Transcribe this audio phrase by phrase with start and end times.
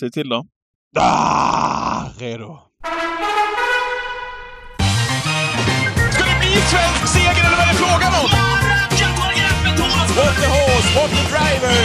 [0.00, 0.44] Säg till då.
[0.96, 2.58] Ah, redo.
[6.12, 8.28] Ska det bli svensk seger eller vad är det frågan om?
[10.16, 11.78] What the horse, what the driver!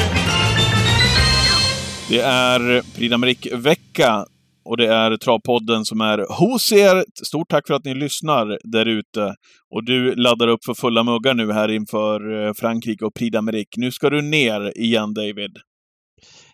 [2.09, 4.25] Det är Prix d'Amérique-vecka
[4.65, 7.05] och det är Travpodden som är hos er.
[7.25, 9.35] Stort tack för att ni lyssnar där ute.
[9.75, 13.73] Och du laddar upp för fulla muggar nu här inför eh, Frankrike och Prix d'Amérique.
[13.77, 15.57] Nu ska du ner igen, David.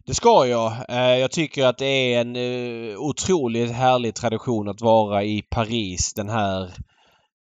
[0.09, 0.73] Det ska jag.
[0.89, 6.13] Eh, Jag tycker att det är en eh, otroligt härlig tradition att vara i Paris
[6.13, 6.61] den här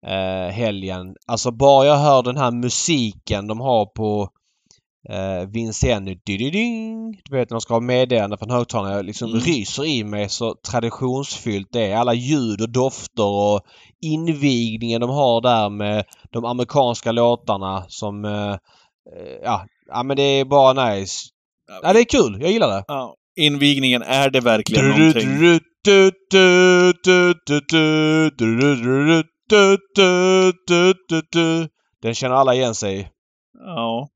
[0.07, 1.15] eh, helgen.
[1.27, 4.29] Alltså bara jag hör den här musiken de har på
[5.09, 6.19] eh, Vincennes.
[6.25, 8.95] Du vet när de ska ha meddelande från högtalarna.
[8.97, 9.41] Jag liksom Mm.
[9.41, 11.97] ryser i mig så traditionsfyllt det är.
[11.97, 13.61] Alla ljud och dofter och
[14.01, 18.25] invigningen de har där med de amerikanska låtarna som...
[18.25, 18.57] Eh,
[19.43, 21.29] ja, ja, men det är bara nice.
[21.83, 22.39] Ja, det är kul.
[22.41, 22.85] Jag gillar det.
[22.89, 23.15] Ja.
[23.41, 25.59] Invigningen, är det verkligen någonting?
[32.03, 33.09] Den känner alla igen sig.
[33.65, 34.09] Ja,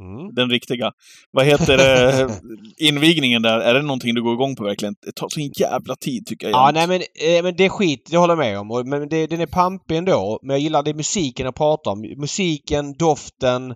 [0.00, 0.34] Mm.
[0.34, 0.92] den riktiga.
[1.30, 2.28] Vad heter det?
[2.88, 4.94] Invigningen där, är det någonting du går igång på verkligen?
[5.06, 6.54] Det tar så en jävla tid tycker jag.
[6.54, 8.08] Ja, nej men, eh, men det är skit.
[8.10, 8.88] Det håller jag med om.
[8.90, 10.38] Men det, den är pampig ändå.
[10.42, 12.00] Men jag gillar det musiken jag pratar om.
[12.16, 13.74] Musiken, doften.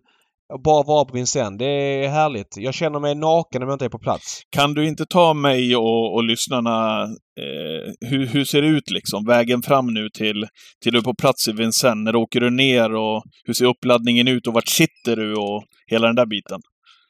[0.52, 1.58] Och Bara vara på Vincennes.
[1.58, 2.56] Det är härligt.
[2.56, 4.42] Jag känner mig naken om jag inte är på plats.
[4.50, 7.02] Kan du inte ta mig och, och lyssnarna,
[7.40, 9.24] eh, hur, hur ser det ut liksom?
[9.26, 10.46] Vägen fram nu till,
[10.82, 12.04] till du är på plats i Vincennes.
[12.04, 16.06] När åker du ner och hur ser uppladdningen ut och vart sitter du och hela
[16.06, 16.60] den där biten?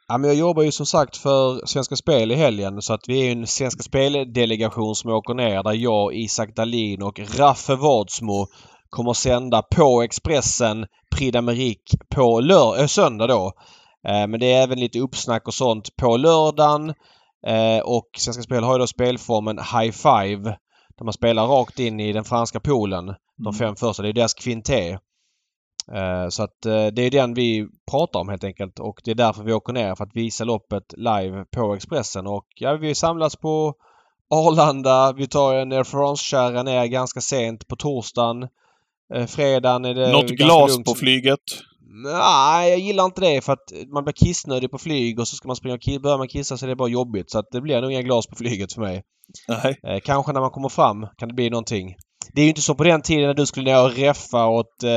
[0.09, 3.27] Ja, men jag jobbar ju som sagt för Svenska Spel i helgen så att vi
[3.27, 8.47] är en Svenska Spel-delegation som åker ner där jag, Isak Dahlin och Raffe Wardsmo
[8.95, 13.53] kommer sända på Expressen Prix d'Amérique på lör- äh, söndag då.
[14.09, 16.89] Eh, men det är även lite uppsnack och sånt på lördagen.
[17.47, 20.43] Eh, och Svenska Spel har ju då spelformen High Five
[20.99, 23.07] där man spelar rakt in i den franska poolen.
[23.37, 23.55] De Mm.
[23.55, 24.03] fem första.
[24.03, 24.99] Det är deras kvinté.
[25.93, 29.15] Eh, Så att eh, det är den vi pratar om helt enkelt och det är
[29.15, 33.37] därför vi åker ner för att visa loppet live på Expressen och ja, vi samlas
[33.37, 33.75] på
[34.35, 35.13] Arlanda.
[35.13, 38.49] Vi tar en Air France-kärra ner ganska sent på torsdagen.
[39.15, 40.87] Eh, Fredagen är det Något glas lugnt.
[40.87, 41.41] på flyget?
[42.05, 45.49] Nej, jag gillar inte det för att man blir kissnödig på flyg och så ska
[45.49, 47.31] man springa och börjar man kissa så är det bara jobbigt.
[47.31, 49.03] Så att det blir nog inga glas på flyget för mig.
[49.49, 49.77] Nej.
[49.89, 51.95] Eh, kanske när man kommer fram kan det bli någonting.
[52.33, 54.83] Det är ju inte så på den tiden när du skulle ner och reffa åt
[54.83, 54.89] eh,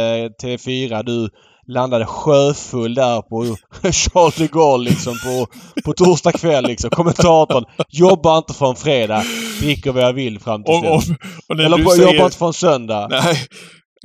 [0.44, 1.03] TV4.
[1.03, 1.29] Du
[1.67, 3.56] landade sjöfull där på
[3.91, 5.47] Charles de Gaulle liksom på,
[5.85, 6.90] på torsdag kväll liksom.
[6.90, 7.66] Kommentatorn.
[7.90, 9.23] Jobbar inte från fredag.
[9.62, 11.01] Dricker vad jag vill fram till Och, och,
[11.50, 12.13] och Eller på, säger...
[12.13, 13.07] jobbar inte från söndag.
[13.09, 13.38] Nej,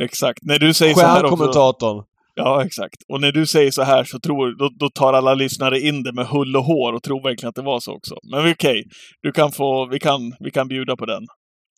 [0.03, 0.39] exakt.
[0.43, 1.37] När du säger så här också...
[1.37, 2.05] Stjärnkommentatorn.
[2.35, 2.97] Ja, exakt.
[3.09, 6.13] Och när du säger så här så tror, då, då tar alla lyssnare in det
[6.13, 8.15] med hull och hår och tror verkligen att det var så också.
[8.33, 8.85] Men okej,
[9.23, 11.23] du kan få, vi kan, vi kan bjuda på den.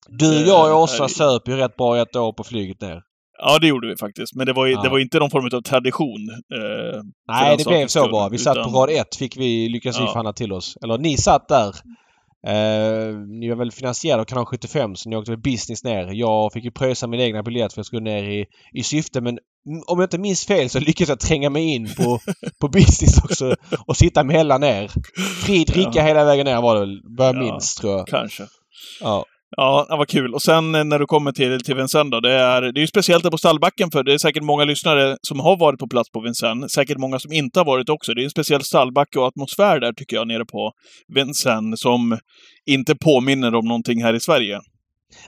[0.08, 3.02] Du, Eh, jag och Åsa söp ju rätt bra ett år på flyget ner.
[3.38, 4.34] Ja, det gjorde vi faktiskt.
[4.34, 4.82] Men det var, ju- Ja.
[4.82, 6.28] det var inte någon form av tradition.
[6.54, 8.28] Eh, Nej, det blev så bara.
[8.28, 10.06] Vi satt utan- på rad ett fick vi, lyckades vi Ja.
[10.08, 10.76] förhandla till oss.
[10.84, 11.74] Eller ni satt där.
[12.46, 16.08] Eh, ni var väl finansierade av kanal 75 så ni åkte väl business ner.
[16.12, 19.38] Jag fick ju pröjsa min egna biljett för jag skulle ner i, i syfte men
[19.86, 22.18] om jag inte minns fel så lyckades jag tränga mig in på,
[22.60, 23.56] på business också
[23.86, 24.90] och sitta mellan er.
[25.44, 26.02] Fri dricka Ja.
[26.02, 27.40] hela vägen ner var det väl, vad jag Ja.
[27.40, 28.06] minns tror jag.
[28.06, 28.42] Kanske.
[29.00, 29.24] Ja.
[29.56, 30.34] Ja, vad kul.
[30.34, 32.86] Och sen eh, när du kommer till, till Vincennes då, det är, det är ju
[32.86, 36.10] speciellt där på stallbacken för det är säkert många lyssnare som har varit på plats
[36.10, 36.72] på Vincennes.
[36.72, 38.14] Säkert många som inte har varit också.
[38.14, 40.72] Det är en speciell stallbacke och atmosfär där tycker jag nere på
[41.14, 42.18] Vincennes som
[42.66, 44.60] inte påminner om någonting här i Sverige.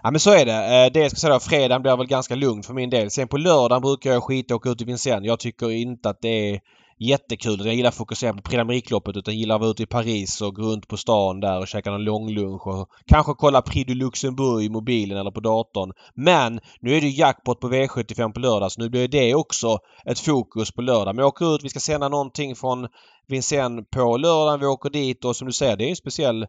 [0.02, 0.52] Ja men så är det.
[0.52, 3.10] Eh, det jag ska säga då, fredagen blir väl ganska lugn för min del.
[3.10, 5.26] Sen på lördagen brukar jag skita och åka ut i Vincennes.
[5.26, 6.60] Jag tycker inte att det är
[6.98, 7.66] jättekul.
[7.66, 10.62] Jag gillar att fokusera på Prix utan gillar att vara ute i Paris och gå
[10.62, 14.68] runt på stan där och käka någon långlunch och kanske kolla Prix du Luxembourg i
[14.68, 15.92] mobilen eller på datorn.
[16.14, 20.20] Men nu är det jackpot på V75 på lördag så nu blir det också ett
[20.20, 21.14] fokus på lördag.
[21.14, 22.88] Men jag åker ut, vi ska sända någonting från
[23.28, 24.60] Vincennes på lördagen.
[24.60, 26.42] Vi åker dit och som du säger det är en speciell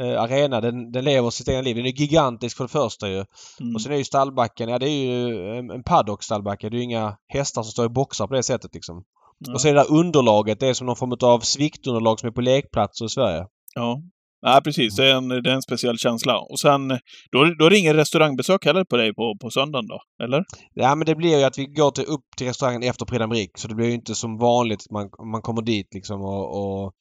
[0.00, 0.60] eh, arena.
[0.60, 1.76] Den, den lever sitt eget liv.
[1.76, 3.24] Den är gigantisk för det första ju.
[3.60, 3.74] Mm.
[3.74, 6.68] Och sen är ju stallbacken, ja det är ju en, en paddock stallbacke.
[6.68, 9.04] Det är ju inga hästar som står i boxar på det sättet liksom.
[9.38, 9.52] Ja.
[9.52, 12.32] Och så är det där underlaget, det är som någon form av sviktunderlag som är
[12.32, 13.46] på lekplatser i Sverige.
[13.74, 14.02] Ja.
[14.40, 14.96] Ja, precis.
[14.96, 16.38] Det är, en, det är en speciell känsla.
[16.38, 16.88] Och sen,
[17.32, 20.24] då, då är det ingen restaurangbesök heller på dig på, på söndagen då?
[20.24, 20.44] Eller?
[20.74, 23.60] Ja men det blir ju att vi går till, upp till restaurangen efter Prix.
[23.62, 26.46] Så det blir ju inte som vanligt att man, man kommer dit liksom och,
[26.84, 26.92] och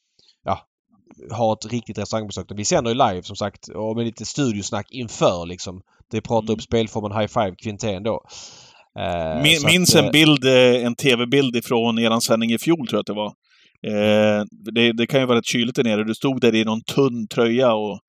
[0.44, 0.60] ja,
[1.31, 2.46] har ett riktigt restaurangbesök.
[2.56, 5.81] Vi sänder ju live som sagt och med lite studiosnack inför liksom.
[6.12, 6.54] Det pratar Mm.
[6.54, 8.22] upp spelformen High Five Kvintén då.
[9.00, 12.57] Eh, Min, så att, minns eh, en bild, eh, en tv-bild ifrån eran sändning i
[12.57, 13.33] fjol, tror jag att det var.
[14.74, 16.03] Det, det kan ju vara rätt kyligt där nere.
[16.03, 18.00] Du stod där i någon tunn tröja och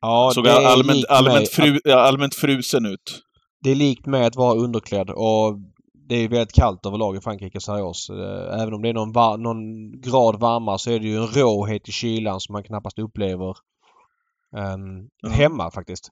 [0.00, 1.80] Ja, Såg allmänt, allmänt, mig.
[1.84, 3.20] fru, allmänt frusen ut.
[3.64, 5.58] Det är likt med att vara underklädd och
[6.08, 8.10] det är väldigt kallt överlag i Frankrike så här års.
[8.60, 11.88] Även om det är någon, var- någon grad varmare så är det ju en råhet
[11.88, 13.54] i kylan som man knappast upplever
[14.56, 15.28] ehm, Ja.
[15.28, 16.08] hemma faktiskt.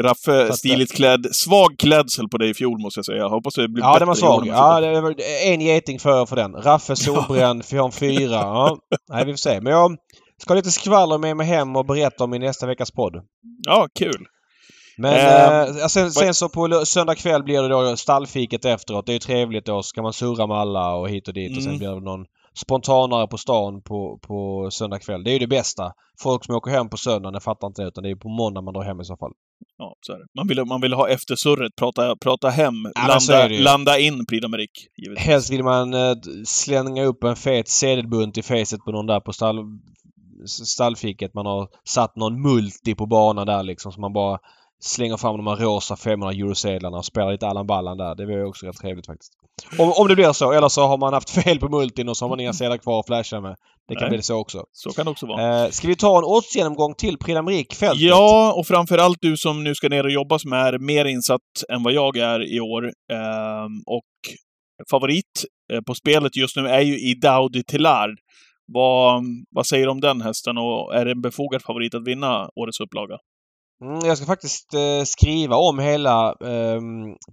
[0.00, 1.26] Raffe, att, stiligt klädd.
[1.32, 3.18] Svag klädsel på dig i fjol måste jag säga.
[3.18, 4.46] Jag hoppas det blir Ja, bättre den var i år svag.
[4.46, 5.14] Ja, det var
[5.46, 6.52] en geting för för den.
[6.54, 8.34] Raffe solbränd, en fyra.
[8.34, 8.76] Ja.
[9.10, 9.60] Nej, vi får se.
[9.60, 9.96] Men jag
[10.42, 13.14] ska ha lite skvaller med mig hem och berätta om i nästa veckas podd.
[13.66, 14.26] ja kul.
[14.98, 19.06] Men Eh, eh, sen, sen så på söndag kväll blir det då stallfiket efteråt.
[19.06, 19.82] Det är ju trevligt då.
[19.82, 21.56] Så kan man surra med alla och hit och dit.
[21.56, 21.78] Och sen Mm.
[21.78, 22.24] blir det någon
[22.60, 25.24] spontanare på stan på, på söndag kväll.
[25.24, 25.92] Det är ju det bästa.
[26.22, 28.74] Folk som åker hem på söndagen fattar inte det utan det är på måndag man
[28.74, 29.32] drar hem i så fall.
[29.78, 30.26] Ja, så är det.
[30.34, 35.18] Man vill, man vill ha eftersurret, prata, prata hem, så landa, landa in Prix d'Amérique.
[35.18, 36.14] Helst vill man eh,
[36.44, 39.56] slänga upp en fet sedelbunt i facet på någon där på stall,
[40.46, 41.34] stallfiket.
[41.34, 43.92] Man har satt någon multi på banan där liksom.
[43.92, 44.38] Så man bara
[44.86, 48.14] slänger fram de här rosa 500 eurosedlarna och spelar lite Allan Ballan där.
[48.14, 49.32] Det var ju också rätt trevligt faktiskt.
[49.78, 50.52] Om, om det blir så.
[50.52, 53.00] Eller så har man haft fel på multin och så har man inga sedlar kvar
[53.00, 53.56] att flasha med.
[53.88, 54.10] Det kan Nej.
[54.10, 54.64] bli så också.
[54.72, 55.64] Så kan det också vara.
[55.64, 58.00] Eh, ska vi ta en oddsgenomgång till Prix d'Amérique-fältet?
[58.00, 61.82] Ja, och framförallt du som nu ska ner och jobba som är mer insatt än
[61.82, 62.84] vad jag är i år.
[62.84, 64.04] Ehm, och
[64.90, 68.10] favorit eh, på spelet just nu är ju Idaudi Tillard.
[68.72, 72.48] Vad, vad säger du om den hästen och är det en befogad favorit att vinna
[72.56, 73.18] årets upplaga?
[73.84, 76.80] Mm, jag ska faktiskt eh, skriva om hela eh,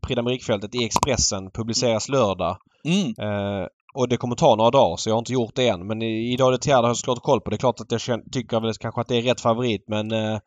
[0.08, 1.52] Prix i Expressen.
[1.52, 2.58] Publiceras lördag.
[2.86, 3.08] Mm.
[3.08, 5.88] Eh, och det kommer ta några dagar så jag har inte gjort det än.
[5.88, 7.50] Men idag det Tierda har jag såklart koll på.
[7.50, 10.12] Det är klart att jag känner, tycker väl kanske att det är rätt favorit men
[10.12, 10.40] eh,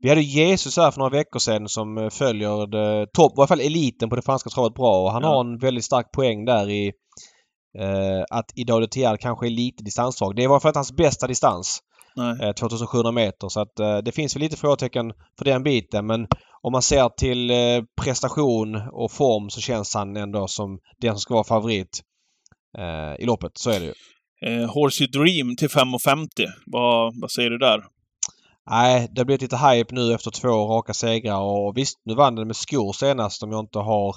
[0.00, 3.46] vi hade Jesus här för några veckor sedan som eh, följer det, topp, i alla
[3.46, 5.28] fall eliten på det franska travet bra och han Ja.
[5.28, 6.92] har en väldigt stark poäng där i
[7.78, 10.36] eh, att Idag Tierda kanske är lite distansdrag.
[10.36, 11.80] Det var för att hans bästa distans.
[12.16, 12.48] Nej.
[12.48, 13.48] eh, 2700 meter.
[13.48, 16.06] Så att eh, det finns väl lite frågetecken för den biten.
[16.06, 16.26] Men
[16.62, 21.20] om man ser till eh, prestation och form så känns han ändå som den som
[21.20, 22.02] ska vara favorit
[22.78, 23.52] eh, i loppet.
[23.54, 23.92] Så är det ju.
[24.46, 26.28] Eh, Horsey Dream till 5,50.
[26.66, 27.84] Vad, vad säger du där?
[28.70, 32.34] Nej, det har blivit lite hype nu efter två raka segrar och visst, nu vann
[32.34, 34.16] den med skor senast om jag inte har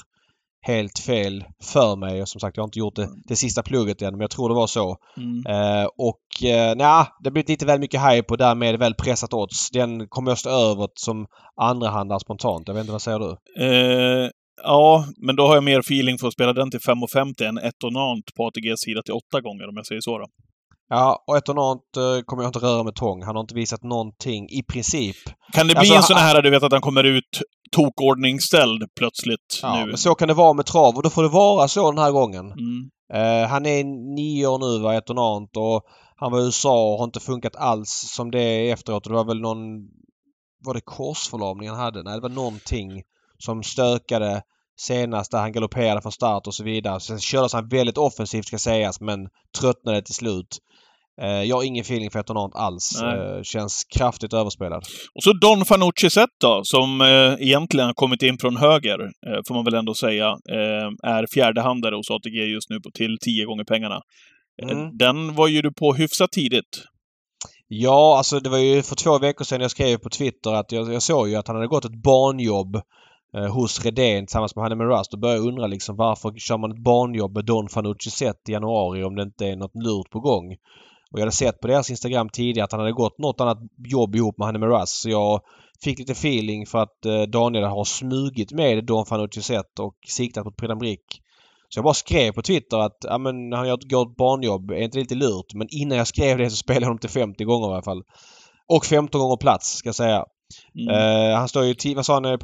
[0.68, 2.22] helt fel för mig.
[2.22, 4.50] Och som sagt, jag har inte gjort det, det sista plugget än, men jag tror
[4.50, 4.98] det var så.
[5.18, 5.46] Mm.
[5.46, 9.34] Eh, och eh, nja, det har blivit lite väl mycket hype och därmed väl pressat
[9.34, 9.70] odds.
[9.72, 11.26] Den kommer jag stå över som
[11.62, 12.68] andrahandare spontant.
[12.68, 13.32] Jag vet inte, vad säger du?
[13.66, 14.30] Eh,
[14.64, 17.84] ja, men då har jag mer feeling för att spela den till 5,50 än ett
[17.84, 20.26] och nant på ATGs sida till åtta gånger om jag säger så då.
[20.90, 23.24] Ja, och Etonant eh, kommer jag inte röra med tång.
[23.24, 25.16] Han har inte visat någonting i princip.
[25.54, 27.42] Kan det bli Alltså, en sån här, du vet att han kommer ut
[27.76, 29.86] tokordningställd plötsligt Ja, nu?
[29.86, 32.12] men så kan det vara med trav och då får det vara så den här
[32.12, 32.52] gången.
[32.52, 32.90] Mm.
[33.14, 33.84] Eh, han är
[34.16, 35.86] nio år nu, va, Etonant och
[36.16, 39.04] han var i USA och har inte funkat alls som det är efteråt.
[39.04, 39.58] Det var väl någon...
[40.66, 42.04] Var det korsförlamning han hade?
[42.04, 43.04] Nej, det var någonting
[43.38, 44.42] som stökade
[44.80, 47.00] senast där han galopperade från start och så vidare.
[47.00, 49.28] Sen kördes han väldigt offensivt ska sägas men
[49.60, 50.58] tröttnade till slut.
[51.22, 53.00] Eh, jag har ingen feeling för Etonant alls.
[53.02, 53.38] Nej.
[53.38, 54.84] Eh, känns kraftigt överspelad.
[55.16, 59.40] Och så Don Fanucci Zet då, som eh, egentligen har kommit in från höger, eh,
[59.48, 63.46] får man väl ändå säga, eh, är fjärdehandare hos ATG just nu på, till tio
[63.46, 63.96] gånger pengarna.
[64.64, 64.98] Eh, Mm.
[64.98, 66.84] Den var ju du på hyfsat tidigt.
[67.68, 70.94] Ja, alltså det var ju för två veckor sedan jag skrev på Twitter att jag,
[70.94, 72.82] jag såg ju att han hade gått ett barnjobb
[73.52, 77.36] hos Redén tillsammans med Hanne Rust och började undra liksom varför kör man ett barnjobb
[77.36, 80.56] med Don Fanucci Zet i januari om det inte är något lurt på gång.
[81.16, 83.58] Och jag hade sett på deras Instagram tidigare att han hade gått något annat
[83.88, 85.42] jobb ihop med Hanne Rust så jag
[85.84, 90.44] fick lite feeling för att eh, Daniel har smugit med Don Fanucci Zet och siktat
[90.44, 91.22] på Prix d'Amérique.
[91.70, 94.72] Så jag bara skrev på Twitter att ja, men han gör ett barnjobb.
[94.72, 95.54] Är inte det lite lurt?
[95.54, 98.04] Men innan jag skrev det så spelade jag honom till 50 gånger i alla fall.
[98.68, 100.26] Och 15 gånger plats ska jag säga.
[100.80, 100.96] Mm.
[100.96, 102.40] Eh, han står ju 10, vad sa han?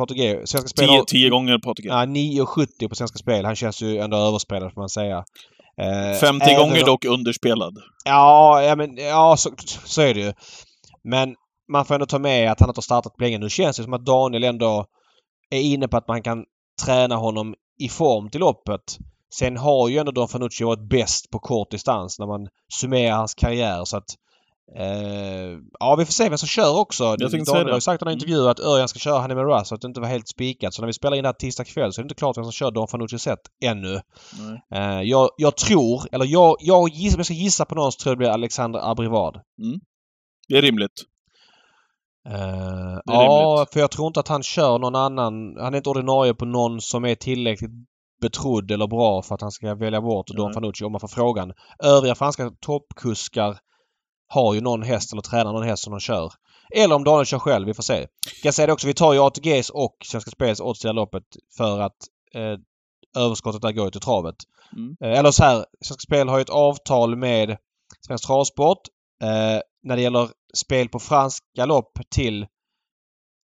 [0.46, 1.88] Svenska Spel tio, har- tio gånger på ATG.
[1.88, 3.46] Ja, 9,70 på Svenska Spel.
[3.46, 5.24] Han känns ju ändå överspelad får man säga.
[5.78, 7.78] Eh, 50 även gånger om- dock underspelad.
[8.06, 9.50] Ja, ja, men, ja så,
[9.86, 10.34] så är det ju.
[11.04, 11.36] Men
[11.72, 13.38] man får ändå ta med att han inte har startat på länge.
[13.38, 14.86] Nu känns det som att Daniel ändå
[15.50, 16.44] är inne på att man kan
[16.86, 18.82] träna honom i form till loppet.
[19.34, 23.34] Sen har ju ändå Don Fanucci varit bäst på kort distans när man summerar hans
[23.36, 23.86] karriär.
[23.86, 24.06] Så att,
[24.76, 27.16] eh, ja, vi får se vem som kör också.
[27.16, 29.76] Daniel har ju sagt i några intervjuer att Örjan ska köra han med Russ så
[29.76, 30.74] att det inte var helt spikat.
[30.74, 32.44] Så när vi spelar in det här tisdag kväll så är det inte klart vem
[32.44, 34.02] som kör Don Fanucci set ännu.
[34.74, 37.98] Eh, jag, jag tror, eller jag, jag gissar, om jag ska gissa på någon så
[37.98, 39.42] tror jag det blir Alexander Abrivad.
[40.48, 41.04] Det är rimligt.
[42.26, 43.74] Är ja, rimligt.
[43.74, 45.58] för jag tror inte att han kör någon annan.
[45.60, 47.72] Han är inte ordinarie på någon som är tillräckligt
[48.22, 50.54] betrodd eller bra för att han ska välja bort Don.
[50.54, 51.54] Fanucci om man får frågan.
[51.84, 53.58] Övriga franska toppkuskar
[54.32, 56.34] har ju någon häst eller tränar någon häst som de kör.
[56.76, 57.68] Eller om Daniel kör själv.
[57.68, 58.08] Vi får se.
[58.44, 58.88] Jag säga det också.
[58.88, 61.24] Vi tar ju ATGs och Svenska Spels odds i loppet
[61.58, 61.98] för att
[62.34, 62.58] eh,
[63.24, 64.36] överskottet där går ju till travet.
[64.74, 64.96] Mm.
[65.04, 65.66] Eh, eller så här.
[65.82, 67.58] Svenska Spel har ju ett avtal med
[68.08, 68.78] Svensk Travsport.
[69.24, 72.48] Eh, när det gäller spel på franska lopp till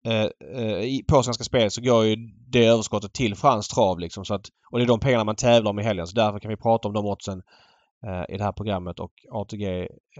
[0.06, 0.22] eh,
[0.62, 2.16] eh, på Svenska Spel så går ju
[2.48, 4.24] det överskottet till fransk trav liksom.
[4.24, 6.06] Så att, och det är de pengarna man tävlar om i helgen.
[6.06, 7.42] Så därför kan vi prata om de oddsen
[8.28, 9.00] i det här programmet.
[9.00, 9.64] Och ATG,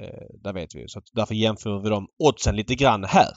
[0.01, 0.89] eh, där vet vi ju.
[0.89, 3.31] Så därför jämför vi de oddsen lite grann här.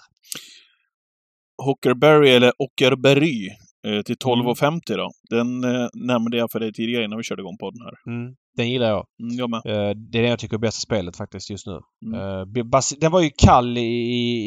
[1.64, 3.50] Hockerberry eller Ockerberry
[3.88, 4.46] eh, till Mm.
[4.46, 5.12] 12,50 då.
[5.30, 8.14] Den eh, nämnde jag för dig tidigare innan vi körde igång podden här.
[8.14, 9.06] Mm, den gillar jag.
[9.24, 9.62] Mm, jag med.
[9.66, 11.80] Eh, det är det jag tycker är bästa spelet faktiskt just nu.
[12.06, 12.20] Mm.
[12.20, 12.64] Eh,
[13.00, 13.82] den var ju kall i,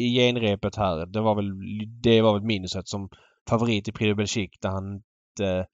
[0.05, 1.05] i, genrepet här.
[1.05, 1.51] Det var väl,
[2.01, 3.09] det var väl minuset som
[3.49, 5.01] favorit i Prix de Belgique där han
[5.39, 5.65] inte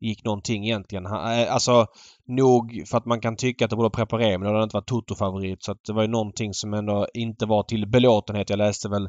[0.00, 1.06] gick någonting egentligen.
[1.06, 1.86] Han, eh, alltså
[2.34, 4.86] nog för att man kan tycka att det borde preparera men det hade inte varit
[4.86, 5.62] Toto-favorit.
[5.62, 8.50] Så att det var ju någonting som ändå inte var till belåtenhet.
[8.50, 9.08] Jag läste väl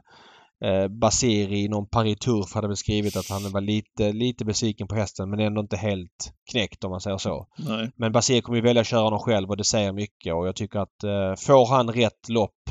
[0.63, 4.88] eh, Basiri i någon Paris Turf hade väl skrivit att han var lite, lite besviken
[4.88, 7.48] på hästen men ändå inte helt knäckt om man säger så.
[7.58, 7.92] Nej.
[7.96, 10.56] Men Basir kommer ju välja att köra honom själv och det säger mycket och jag
[10.56, 12.62] tycker att eh, får han rätt lopp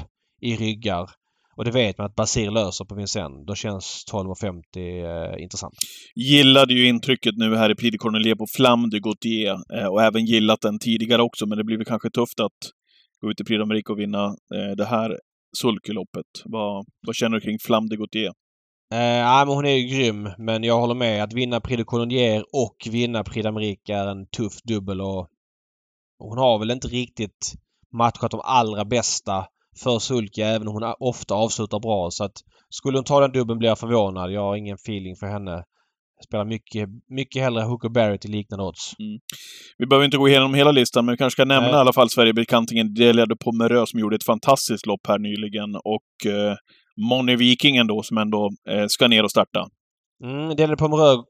[0.41, 1.11] i ryggar
[1.57, 5.75] och det vet man att Basir löser på Vincennes, då känns 12,50 eh, intressant.
[6.15, 10.03] Gillade ju intrycket nu här i Prix de Cornelier på Flamme de Gautier eh, och
[10.03, 12.59] även gillat den tidigare också, men det blir väl kanske tufft att
[13.21, 15.19] gå ut i Prix d'Amérique och vinna eh, det här
[15.57, 16.27] sulkeloppet.
[16.45, 18.33] Vad, vad känner du kring Flamme de Gautier?
[18.93, 21.23] Eh, men hon är ju grym men jag håller med.
[21.23, 25.29] Att vinna Prix de Colonier och vinna Prix d'Amérique är en tuff dubbel och
[26.23, 27.55] och hon har väl inte riktigt
[27.93, 29.47] matchat de allra bästa
[29.83, 32.09] för Sulke även om hon ofta avslutar bra.
[32.11, 32.37] Så att
[32.71, 34.33] skulle hon ta den dubbeln blir jag förvånad.
[34.33, 35.51] Jag har ingen feeling för henne.
[36.17, 38.93] Jag spelar mycket, mycket hellre Hooker Barry till liknande odds.
[39.79, 41.77] Vi behöver inte gå igenom hela listan, men vi kanske ska nämna Nej.
[41.77, 46.33] i alla fall Sverigebekantingen Delia de Pomereux som gjorde ett fantastiskt lopp här nyligen och
[46.33, 46.55] eh,
[47.09, 49.67] Moni Vikingen då som ändå eh, ska ner och starta.
[50.25, 51.25] Mm, Dele Pomereux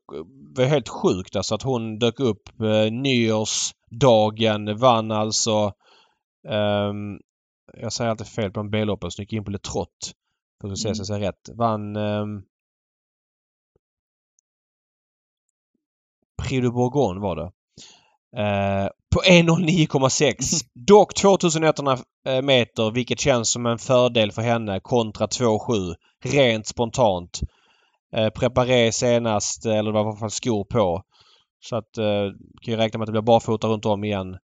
[0.57, 5.73] var helt sjukt alltså att hon dök upp eh, nyårsdagen, vann alltså
[6.49, 7.19] ehm,
[7.73, 10.12] jag säger alltid fel på en B-loppen så gick jag in på Le Trott.
[10.61, 10.95] För att se Mm.
[10.95, 11.49] så jag säger rätt.
[11.59, 12.43] Vann um,
[16.43, 17.52] Prix de Bourgogne var det.
[18.37, 20.35] Eh, på 1.09,6.
[20.75, 25.95] Dock 2100 eh, meter vilket känns som en fördel för henne kontra 2.7.
[26.25, 27.41] Rent spontant.
[28.17, 31.02] Eh, preparé senast, eh, eller det var i alla fall skor på.
[31.61, 32.31] Så att eh,
[32.62, 34.38] kan ju räkna med att det blir barfota runt om igen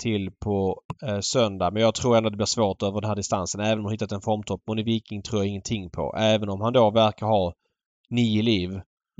[0.00, 1.70] till på eh, söndag.
[1.70, 3.60] Men jag tror ändå det blir svårt över den här distansen.
[3.60, 4.62] Även om hon hittat en formtopp.
[4.68, 6.14] Moni Viking tror jag ingenting på.
[6.18, 7.52] Även om han då verkar ha
[8.10, 8.70] nio liv.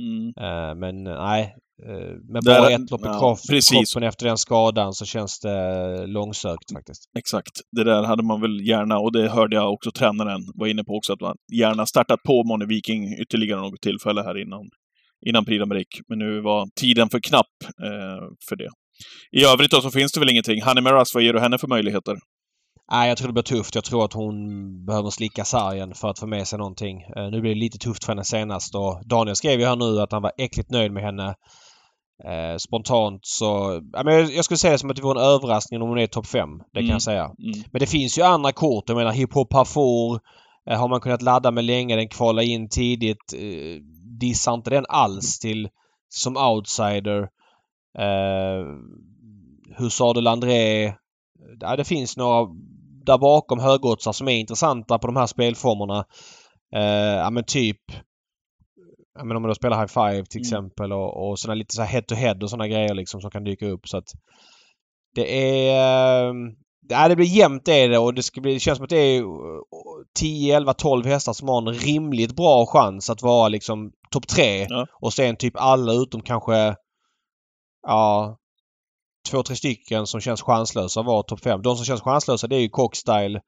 [0.01, 0.27] Mm.
[0.41, 1.55] Eh, men nej.
[1.87, 3.39] Eh, med Där- bara ett lopp i ja, kropp,
[3.71, 7.03] kroppen efter den skadan så känns det långsökt faktiskt.
[7.19, 7.61] Exakt.
[7.77, 10.97] Det där hade man väl gärna, och det hörde jag också tränaren var inne på
[10.97, 14.69] också, att man gärna startat på Moni Viking ytterligare något tillfälle här innan,
[15.27, 15.89] innan Prix.
[16.09, 17.57] Men nu var tiden för knapp
[17.87, 18.71] eh, för det.
[19.33, 20.63] I övrigt då så finns det väl ingenting.
[20.63, 22.17] Hanne Meras, vad ger du henne för möjligheter?
[22.93, 23.75] Nej, jag tror det blir tufft.
[23.75, 24.35] Jag tror att hon
[24.87, 26.97] behöver slicka sargen för att få med sig någonting.
[27.17, 30.01] Eh, nu blir det lite tufft för henne senast och Daniel skrev ju här nu
[30.01, 31.35] att han var äckligt nöjd med henne.
[32.25, 33.81] Eh, spontant så...
[34.35, 36.49] Jag, skulle säga som att det vore en överraskning om hon är topp 5.
[36.59, 36.91] Det kan Mm.
[36.93, 37.25] jag säga.
[37.25, 37.65] Mm.
[37.73, 38.85] Men det finns ju andra kort.
[38.89, 40.21] Jag menar Hip Hop Parfour
[40.71, 41.97] eh, har man kunnat ladda med länge.
[41.97, 43.35] Den kvalar in tidigt.
[44.21, 45.69] Dissar inte den alls till
[46.09, 47.29] som outsider.
[47.99, 48.67] Eh,
[49.79, 50.93] Hussard de Landré.
[51.61, 52.47] Ja, det finns några
[53.07, 56.05] där bakom högoddsar som är intressanta på de här spelformerna.
[56.77, 57.81] Eh, ja men typ
[59.19, 60.47] Ja, men om man då spelar High Five till Mm.
[60.47, 63.31] exempel och, och sådana lite så här head to head och sådana grejer liksom som
[63.31, 64.09] kan dyka upp så att
[65.15, 66.27] det är...
[66.29, 66.35] eh,
[66.89, 68.97] Ja, det blir jämnt är det och det, ska bli, det känns som att det
[68.97, 69.27] är eh,
[70.19, 74.67] 10, 11, 12 hästar som har en rimligt bra chans att vara liksom topp tre.
[74.69, 74.87] Ja.
[75.01, 76.75] Och sen typ alla utom kanske
[77.83, 78.37] ja,
[79.31, 81.63] två, tre stycken som känns chanslösa var topp fem.
[81.63, 83.41] De som känns chanslösa det är ju Cockstyle.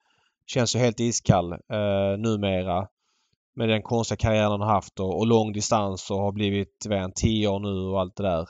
[0.46, 2.86] Känns ju helt iskall eh, numera.
[3.56, 6.98] Med den konstiga karriären han har haft och, och lång distans och har blivit vad
[6.98, 8.48] är han, 10 år nu och allt det där.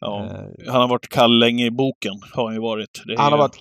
[0.00, 0.24] Ja.
[0.24, 3.02] Eh, Han har varit kall länge i boken, har han ju varit.
[3.18, 3.56] Han har ju- varit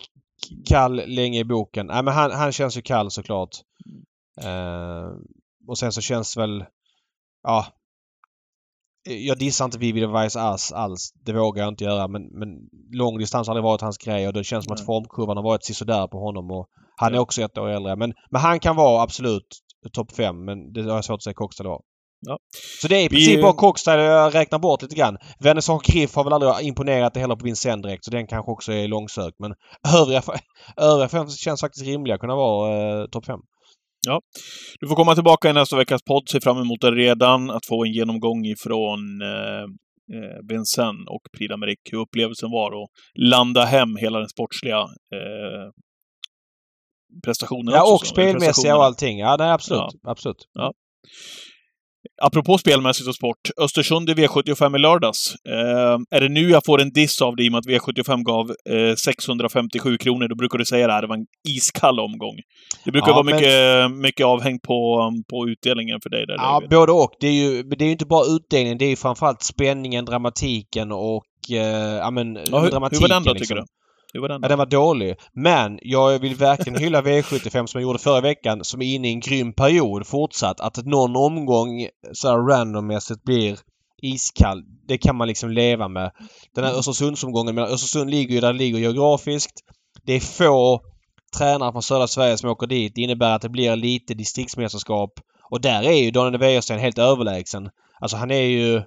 [0.69, 1.85] kall länge i boken.
[1.87, 3.49] Nej, men han, han känns ju kall såklart.
[4.41, 5.09] Eh,
[5.67, 6.65] och sen så känns väl...
[7.43, 7.65] Ja.
[9.09, 11.11] Jag dissar inte Vivid Weiss alls, alls.
[11.25, 12.07] Det vågar jag inte göra.
[12.07, 12.49] Men, men
[12.93, 15.63] lång distans har aldrig varit hans grej och det känns som att formkurvan har varit
[15.65, 16.51] sisådär på honom.
[16.51, 17.95] Och han är också ett år äldre.
[17.95, 19.47] Men, men han kan vara absolut
[19.93, 20.45] topp fem.
[20.45, 21.81] Men det har jag svårt att säga Cockstyle var.
[22.19, 22.37] Ja.
[22.81, 25.17] Så det är i Vi- princip bara Cockstyle jag räknar bort lite grann.
[25.39, 28.71] Venison Kriff har väl aldrig imponerat det heller på Vincennes direkt så den kanske också
[28.73, 29.35] är långsökt.
[29.39, 29.53] Men
[30.01, 30.21] övriga,
[30.77, 33.25] övriga fem känns faktiskt rimliga att kunna vara eh, topp
[34.11, 34.21] fem.
[34.79, 36.29] Du får komma tillbaka i nästa veckas podd.
[36.29, 37.49] Se fram emot det redan.
[37.49, 39.63] Att få en genomgång ifrån eh,
[40.17, 41.91] eh, Vincennes och Prix d'Amérique.
[41.91, 44.79] Hur upplevelsen var och landa hem hela den sportsliga
[45.17, 45.67] eh,
[47.25, 47.73] prestationen.
[47.73, 49.19] Ja, också, och spelmässiga och allting.
[49.19, 49.93] Ja, nej absolut.
[50.07, 50.41] Absolut.
[52.21, 53.37] Apropå spelmässigt och sport.
[53.61, 55.35] Östersund i V75 i lördags.
[55.49, 58.23] Eh, är det nu jag får en diss av dig i och med att V75
[58.23, 60.27] gav eh, 657 kronor?
[60.27, 62.35] Då brukar du säga det här, det var en iskall omgång.
[62.85, 66.51] Det brukar Ja, vara men- mycket, mycket avhäng på, på utdelningen för dig där, Ja,
[66.53, 66.69] David.
[66.69, 67.11] både och.
[67.19, 68.77] Det är ju det är inte bara utdelningen.
[68.77, 71.23] Det är ju framförallt spänningen, dramatiken och...
[71.51, 71.57] Eh,
[71.97, 73.01] ja, men, Ja, hur, hur dramatiken.
[73.01, 73.45] var den då, liksom.
[73.47, 73.65] tycker du?
[74.13, 75.15] Hur var den Ja, den var dålig.
[75.33, 79.11] Men jag vill verkligen hylla V75 som jag gjorde förra veckan som är inne i
[79.11, 80.59] en grym period fortsatt.
[80.59, 83.59] Att någon omgång så här randommässigt blir
[84.01, 84.63] iskall.
[84.87, 86.11] Det kan man liksom leva med.
[86.55, 89.63] Den här Östersundsomgången, men Östersund ligger ju där det ligger geografiskt.
[90.03, 90.81] Det är få
[91.37, 92.95] tränare från södra Sverige som åker dit.
[92.95, 95.11] Det innebär att det blir lite distriktsmästerskap.
[95.49, 97.69] Och där är ju Daniel Wäjersten helt överlägsen.
[97.99, 98.81] Alltså han är ju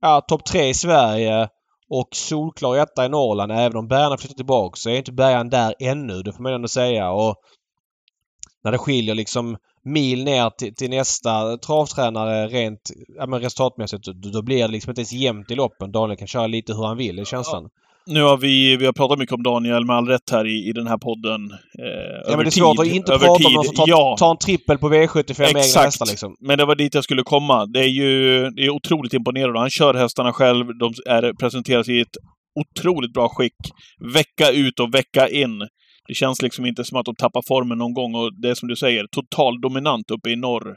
[0.00, 1.48] ja, topp tre i Sverige
[1.94, 3.52] och solklar etta i Norrland.
[3.52, 6.22] Även om Bergan har flyttat tillbaka så är inte Bergan där ännu.
[6.22, 7.10] Det får man ändå säga.
[7.10, 7.36] Och
[8.64, 14.12] när det skiljer liksom mil ner till, till nästa travtränare rent ja, men resultatmässigt då,
[14.12, 15.92] då blir det liksom inte ens jämnt i loppen.
[15.92, 17.70] Daniel kan köra lite hur han vill, det är känslan.
[18.06, 20.72] Nu har vi, vi har pratat mycket om Daniel med all rätt här i, i
[20.72, 21.50] den här podden.
[21.50, 22.90] Eh, Ja men det är svårt tid.
[22.90, 23.46] att inte prata tid.
[23.46, 26.36] om någon som tar, ja, tar en trippel på V75 med egna hästar liksom.
[26.40, 27.66] Men det var dit jag skulle komma.
[27.66, 29.58] Det är ju det är otroligt imponerande.
[29.58, 30.66] Han kör hästarna själv.
[30.78, 32.16] De är, presenteras i ett
[32.60, 33.56] otroligt bra skick.
[34.14, 35.58] Vecka ut och vecka in.
[36.08, 38.68] Det känns liksom inte som att de tappar formen någon gång och det är som
[38.68, 40.76] du säger, total dominant uppe i norr.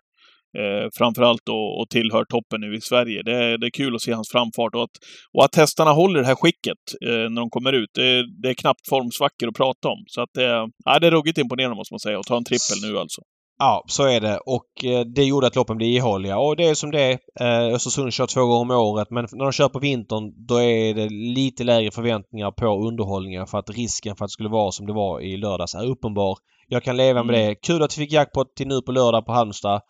[0.62, 3.22] Eh, framförallt och, och tillhör toppen nu i Sverige.
[3.24, 4.96] Det är, det är kul att se hans framfart och att,
[5.34, 7.90] och att hästarna håller det här skicket eh, när de kommer ut.
[7.94, 10.04] Det, det är knappt formsvackor att prata om.
[10.08, 12.20] Så att det, ja, det är ruggigt imponerande måste man säga.
[12.20, 13.22] Och ta en trippel nu alltså.
[13.60, 14.38] Ja, så är det.
[14.38, 16.38] Och eh, det gjorde att loppen blev ihålliga.
[16.38, 17.18] Och det är som det är.
[17.40, 20.94] Eh, Östersund kör två gånger om året men när de kör på vintern då är
[20.94, 24.86] det lite lägre förväntningar på underhållningen för att risken för att det skulle vara som
[24.86, 26.38] det var i lördags är uppenbar.
[26.68, 27.48] Jag kan leva med Mm.
[27.48, 27.56] det.
[27.56, 29.82] Kul att vi fick jackpot till nu på lördag på Halmstad.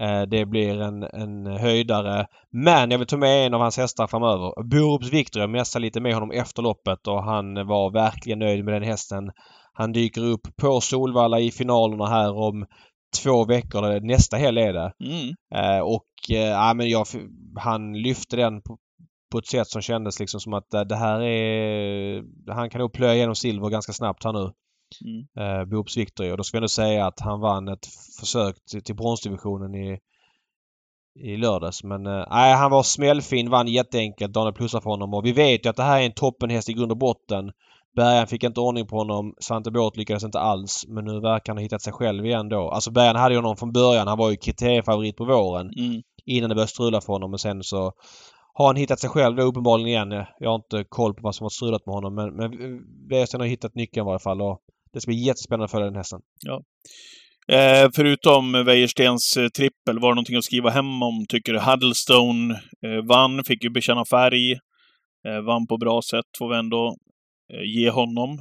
[0.00, 2.26] Eh, det blir en, en höjdare.
[2.52, 4.62] Men jag vill ta med en av hans hästar framöver.
[4.62, 5.40] Borups Victor.
[5.40, 9.30] Jag messade lite med honom efter loppet och han var verkligen nöjd med den hästen.
[9.72, 12.66] Han dyker upp på Solvalla i finalerna här om
[13.22, 13.84] två veckor.
[13.84, 14.92] eller Nästa helg är det.
[15.04, 15.34] Mm.
[15.54, 17.06] Eh, och eh, ja, men jag,
[17.56, 18.78] han lyfte den på,
[19.32, 22.22] på ett sätt som kändes liksom som att det här är...
[22.52, 24.52] Han kan nog plöja igenom silver ganska snabbt här nu.
[25.04, 25.60] Mm.
[25.60, 26.30] Eh, Boops Victory.
[26.30, 27.86] Och då ska vi ändå säga att han vann ett
[28.20, 29.98] försök till, till bronsdivisionen i,
[31.20, 31.84] i lördags.
[31.84, 34.32] Men eh, nej, han var smällfin, vann jätteenkelt.
[34.32, 35.14] Daniel plussar för honom.
[35.14, 37.52] Och vi vet ju att det här är en toppenhäst i grund och botten.
[37.96, 39.34] Bergan fick inte ordning på honom.
[39.40, 40.84] Svante Båth lyckades inte alls.
[40.88, 42.70] Men nu verkar han ha hittat sig själv igen då.
[42.70, 44.08] Alltså Bergan hade ju honom från början.
[44.08, 45.70] Han var ju kriteriefavorit på våren.
[45.78, 46.02] Mm.
[46.26, 47.30] Innan det började strula för honom.
[47.30, 47.92] Men sen så
[48.54, 50.26] har han hittat sig själv då uppenbarligen igen.
[50.38, 52.14] Jag har inte koll på vad som har strulat med honom.
[52.14, 52.50] Men, men
[53.08, 54.42] Wäjersten har hittat nyckeln i varje fall.
[54.42, 54.60] Och
[54.92, 56.20] det ska bli jättespännande att följa den hästen.
[57.52, 61.58] Eh, förutom Wäjerstens eh, trippel, var det någonting att skriva hem om, tycker du?
[61.58, 64.52] Huddlestone eh, vann, fick ju bekänna färg.
[65.28, 66.96] Eh, vann på bra sätt, får vi ändå
[67.52, 68.38] eh, ge honom.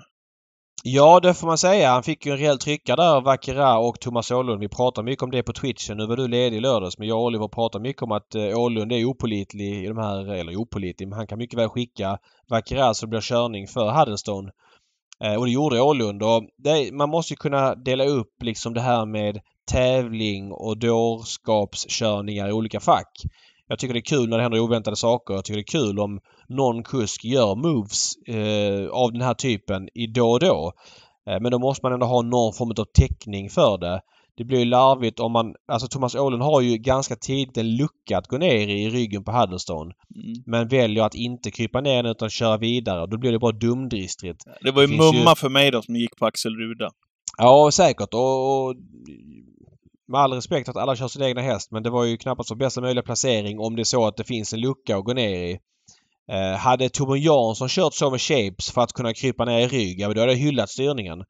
[0.83, 1.91] Ja, det får man säga.
[1.91, 4.59] Han fick ju en rejäl trycka där Vakira och Thomas Åhlund.
[4.59, 5.97] Vi pratade mycket om det på Twitchen.
[5.97, 8.91] Nu var du ledig i lördags men jag och Oliver pratade mycket om att Åhlund
[8.91, 12.17] är opålitlig i de här, eller opålitlig, men han kan mycket väl skicka
[12.49, 14.51] Vakira så det blir körning för Huddlestone.
[15.23, 18.82] Eh, och det gjorde Åhlund och det, man måste ju kunna dela upp liksom det
[18.82, 19.39] här med
[19.71, 23.12] tävling och dårskapskörningar i olika fack.
[23.67, 25.34] Jag tycker det är kul när det händer oväntade saker.
[25.34, 29.89] Jag tycker det är kul om någon kusk gör moves eh, av den här typen
[29.93, 30.73] i då och då.
[31.29, 34.01] Eh, men då måste man ändå ha någon form av täckning för det.
[34.39, 35.56] Det blir ju larvigt om man...
[35.67, 39.32] Alltså Thomas Åhlund har ju ganska tidigt en lucka att gå ner i, ryggen på
[39.32, 39.93] Huddlestone.
[40.15, 40.43] Mm.
[40.45, 43.08] Men väljer att inte krypa ner den utan köra vidare.
[43.08, 44.43] Då blir det bara dumdristigt.
[44.62, 46.89] Det var ju Det mumma ju- för mig då som gick på Axel Ruda.
[47.38, 48.13] Ja, säkert.
[48.13, 48.75] Och, och
[50.08, 52.82] med all respekt att alla kör sin egna häst men det var ju knappast bästa
[52.82, 55.60] möjliga placering om det är så att det finns en lucka att gå ner i.
[56.32, 59.99] Eh, hade Torbjörn Jansson kört så med Shapes för att kunna krypa ner i rygg,
[59.99, 61.23] ja då hade jag hyllat styrningen.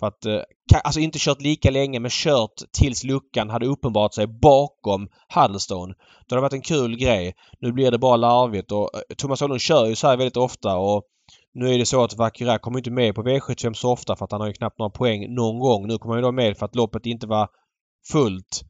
[0.00, 0.40] För att, eh,
[0.84, 5.94] alltså inte kört lika länge men kört tills luckan hade uppenbarat sig bakom Huddlestone.
[6.28, 7.34] Det hade varit en kul grej.
[7.60, 10.76] Nu blir det bara larvigt och eh, Thomas Åhlund kör ju så här väldigt ofta
[10.76, 11.02] och
[11.54, 14.32] nu är det så att Vakura kommer inte med på V75 så ofta för att
[14.32, 15.86] han har ju knappt några poäng någon gång.
[15.86, 17.48] Nu kommer han ju då med för att loppet inte var
[18.12, 18.62] fullt.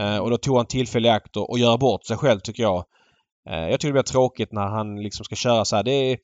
[0.00, 2.84] Eh, och då tog han tillfällig akt och, och göra bort sig själv tycker jag.
[3.50, 5.82] Eh, jag tycker det blir tråkigt när han liksom ska köra så här.
[5.82, 6.18] Det är,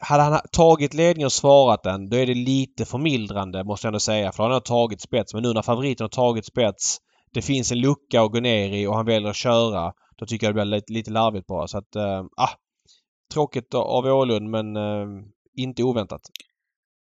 [0.00, 4.00] hade han tagit ledningen och svarat den, då är det lite förmildrande måste jag ändå
[4.00, 4.32] säga.
[4.32, 5.34] För han har tagit spets.
[5.34, 6.96] Men nu när favoriten har tagit spets,
[7.34, 9.92] det finns en lucka att gå ner i och han väljer att köra.
[10.18, 11.68] Då tycker jag det blir lite, lite larvigt bara.
[11.68, 12.50] Så att, äh, ah,
[13.34, 15.06] Tråkigt av Ålund men äh,
[15.56, 16.20] inte oväntat.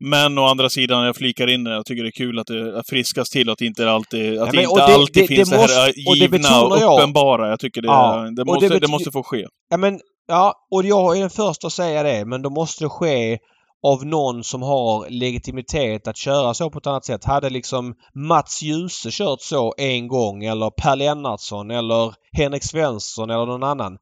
[0.05, 2.83] Men å andra sidan, jag flikar in det, jag tycker det är kul att det
[2.89, 5.61] friskas till att det inte alltid, att men- inte det- alltid det- finns det det,
[5.61, 6.99] måste- här det givna betonar och jag.
[6.99, 7.49] uppenbara.
[7.49, 9.45] Jag tycker det, Ja, det, måste, det det, måste få ske.
[9.69, 9.99] Ja men,
[10.29, 13.39] ja och jag är den första att säga det men då måste det ske
[13.83, 17.25] av någon som har legitimitet att köra så på ett annat sätt.
[17.25, 23.45] Hade liksom Mats Djuse kört så en gång eller Per Lennartsson eller Henrik Svensson eller
[23.45, 23.97] någon annan.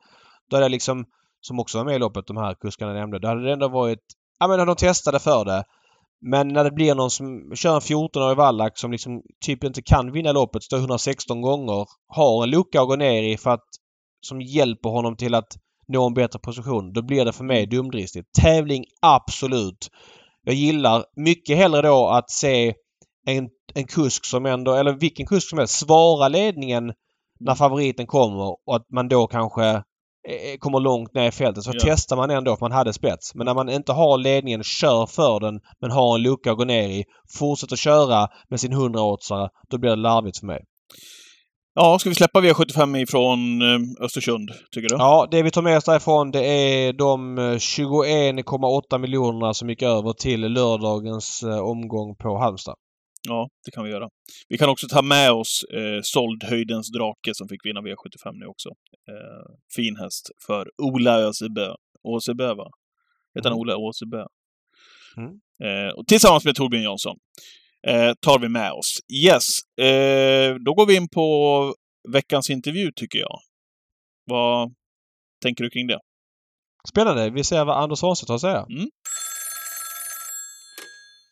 [0.49, 1.05] Då hade det liksom,
[1.41, 3.67] som också var med i loppet, de här kuskarna jag nämnde, då hade det ändå
[3.67, 3.99] varit,
[4.39, 5.63] ja men de testade för det.
[6.21, 10.11] Men när det blir någon som kör en 14-årig vallack som liksom typ inte kan
[10.11, 13.65] vinna loppet, står 116 gånger, har en lucka att gå ner i för att
[14.21, 16.93] som hjälper honom till att nå en bättre position.
[16.93, 18.27] Då blir det för mig dumdristigt.
[18.41, 19.89] Tävling, absolut.
[20.43, 22.73] Jag gillar mycket hellre då att se
[23.27, 26.93] en, en kusk som ändå, eller vilken kusk som helst, svara ledningen
[27.39, 29.65] när favoriten kommer och att man då kanske
[30.27, 31.63] eh, kommer långt ner i fältet.
[31.63, 31.79] Så Ja.
[31.83, 33.35] testar man ändå för man hade spets.
[33.35, 36.63] Men när man inte har ledningen, kör för den men har en lucka att gå
[36.65, 37.03] ner i.
[37.39, 39.49] Fortsätter köra med sin 100-åtsare.
[39.69, 40.59] Då blir det larvigt för mig.
[41.79, 44.95] Ja, ska vi släppa V75 ifrån eh, Östersund, tycker du?
[44.95, 49.81] Ja, det vi tar med oss därifrån det är de eh, 21,8 miljonerna som gick
[49.81, 52.75] över till lördagens eh, omgång på Halmstad.
[53.27, 54.09] Ja, det kan vi göra.
[54.49, 58.69] Vi kan också ta med oss eh, Såldhöjdens drake som fick vinna V75 nu också.
[59.09, 61.73] Eh, fin häst för Ola Ösebö.
[62.03, 62.69] Åsebö, va?
[63.35, 63.61] Heter han Mm.
[63.61, 64.25] Ola Åsebö?
[65.17, 65.31] Mm.
[65.63, 67.17] Eh, och tillsammans med Torbjörn Jansson
[67.87, 68.99] eh, tar vi med oss.
[69.25, 69.43] Yes,
[69.85, 71.75] eh, då går vi in på
[72.13, 73.39] veckans intervju, tycker jag.
[74.25, 74.73] Vad
[75.43, 75.99] tänker du kring det?
[76.89, 77.29] Spännande.
[77.29, 78.65] Vi ser vad Anders Svanstedt har att säga.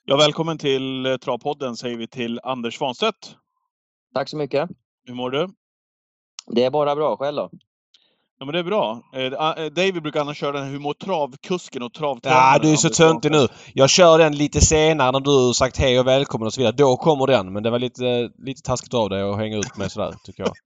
[0.06, 3.36] Ja, välkommen till eh, Travpodden säger vi till Anders Svanstedt.
[4.14, 4.70] Tack så mycket.
[5.06, 5.48] Hur mår du?
[6.56, 7.18] Det är bara bra.
[7.18, 7.50] Själv då?
[8.40, 9.02] Ja, men det är bra.
[9.14, 12.44] Eh, eh, David brukar annars köra den här Hur mår travkusken och travtränaren.
[12.54, 13.48] Ja, du är så töntig nu.
[13.74, 16.76] Jag kör den lite senare när du sagt hej och välkommen och så vidare.
[16.78, 17.54] Då kommer den.
[17.54, 20.52] Men det var lite, lite taskigt av dig att hänga ut med sådär, tycker jag.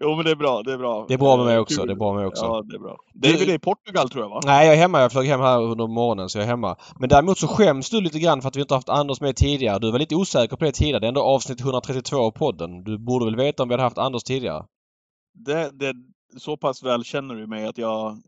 [0.00, 0.62] Jo, men det är bra.
[0.62, 1.04] Det är bra.
[1.08, 1.76] Det är bra med mig Eh, också.
[1.78, 1.86] kul.
[1.86, 2.44] Det är bra med mig också.
[2.44, 2.96] Ja, det är bra.
[3.14, 4.40] David är i Portugal, tror jag, va?
[4.44, 5.00] Nej, jag är hemma.
[5.00, 6.76] Jag flög hem här under morgonen så jag är hemma.
[6.98, 9.78] Men däremot så skäms du lite grann för att vi inte haft Anders med tidigare.
[9.78, 11.00] Du var lite osäker på det tidigare.
[11.00, 12.84] Det är ändå avsnitt 132 av podden.
[12.84, 14.64] Du borde väl veta om vi hade haft Anders tidigare?
[15.46, 15.92] Det, det,
[16.36, 18.18] så pass väl känner du mig att jag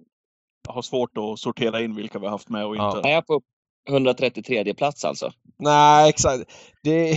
[0.69, 2.97] har svårt att sortera in vilka vi har haft med och Ja.
[2.97, 3.09] inte.
[3.09, 3.40] Är jag på
[3.88, 5.31] 133 plats alltså?
[5.59, 6.45] Nej, exakt.
[6.83, 7.17] Det,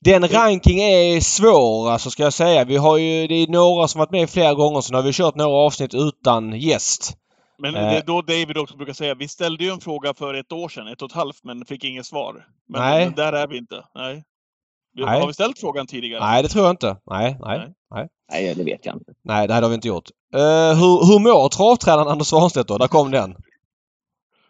[0.00, 2.64] den ranking är svår alltså ska jag säga.
[2.64, 5.12] Vi har ju, det är några som varit med flera gånger så nu har vi
[5.12, 7.16] kört några avsnitt utan gäst.
[7.58, 7.80] Men Eh.
[7.90, 10.68] det är då David också brukar säga, vi ställde ju en fråga för ett år
[10.68, 12.46] sedan, ett och ett halvt, men fick inget svar.
[12.68, 13.04] Men, Nej.
[13.04, 13.84] men där är vi inte.
[13.94, 14.24] Nej.
[14.94, 15.20] Nej.
[15.20, 16.20] Har vi ställt frågan tidigare?
[16.20, 16.96] Nej, det tror jag inte.
[17.10, 17.74] Nej, nej, Nej.
[17.94, 18.08] nej.
[18.32, 19.12] Nej, det vet jag inte.
[19.24, 20.10] Nej, det hade vi inte gjort.
[20.34, 20.40] Uh,
[20.74, 22.78] hur, hur mår travtränaren Anders Svanstedt då?
[22.78, 23.36] Där kom den.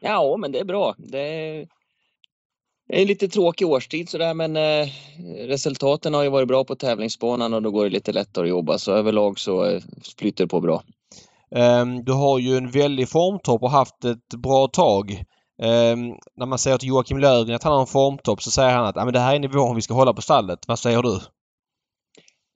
[0.01, 0.95] Ja, men det är bra.
[0.99, 1.67] Det är,
[2.89, 4.89] det är lite tråkig årstid sådär, men eh,
[5.47, 8.79] resultaten har ju varit bra på tävlingsbanan och då går det lite lättare att jobba.
[8.79, 9.83] Så överlag så eh,
[10.19, 10.83] flyter det på bra.
[11.55, 15.25] Ehm, du har ju en väldig formtopp och haft ett bra tag.
[15.63, 18.87] Ehm, när man säger till Joakim Löfgren att han har en formtopp så säger han
[18.87, 20.59] att ah, men det här är nivån vi ska hålla på stallet.
[20.69, 21.21] Vad säger du?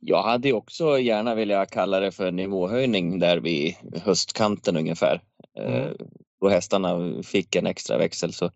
[0.00, 5.20] Jag hade också gärna velat kalla det för nivåhöjning där vid höstkanten ungefär.
[5.58, 5.72] Mm.
[5.72, 5.90] Eh,
[6.40, 8.32] Då hästarna fick en extra växel.
[8.32, 8.50] Så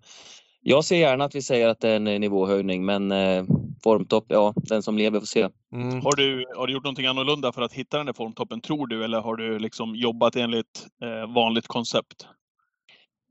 [0.60, 3.44] jag ser gärna att vi säger att det är en nivåhöjning men eh,
[3.84, 5.48] formtopp, ja den som lever får se.
[5.74, 6.00] Mm.
[6.00, 9.04] Har du, har du gjort någonting annorlunda för att hitta den där formtoppen, tror du?
[9.04, 12.26] Eller har du liksom jobbat enligt eh, vanligt koncept?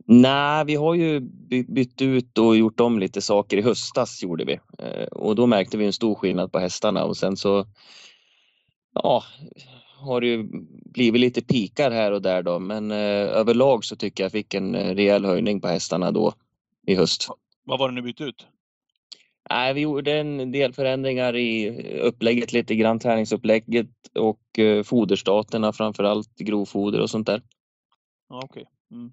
[0.05, 4.45] Nej, vi har ju by- bytt ut och gjort om lite saker i höstas gjorde
[4.45, 4.59] vi.
[4.79, 7.65] Eh, Och då märkte vi en stor skillnad på hästarna och sen så
[8.93, 9.23] ja,
[9.99, 10.49] har det ju
[10.85, 12.97] blivit lite pikar här och där då men eh,
[13.37, 16.33] överlag så tycker jag fick en eh, rejäl höjning på hästarna då
[16.87, 17.27] i höst.
[17.65, 18.47] Vad var det ni bytte ut?
[19.49, 24.39] Nej, vi gjorde en del förändringar i upplägget lite grann, träningsupplägget och
[24.85, 27.41] foderstaterna framför allt grovfoder och sånt där.
[28.29, 28.65] Okej.
[28.91, 29.11] Mm.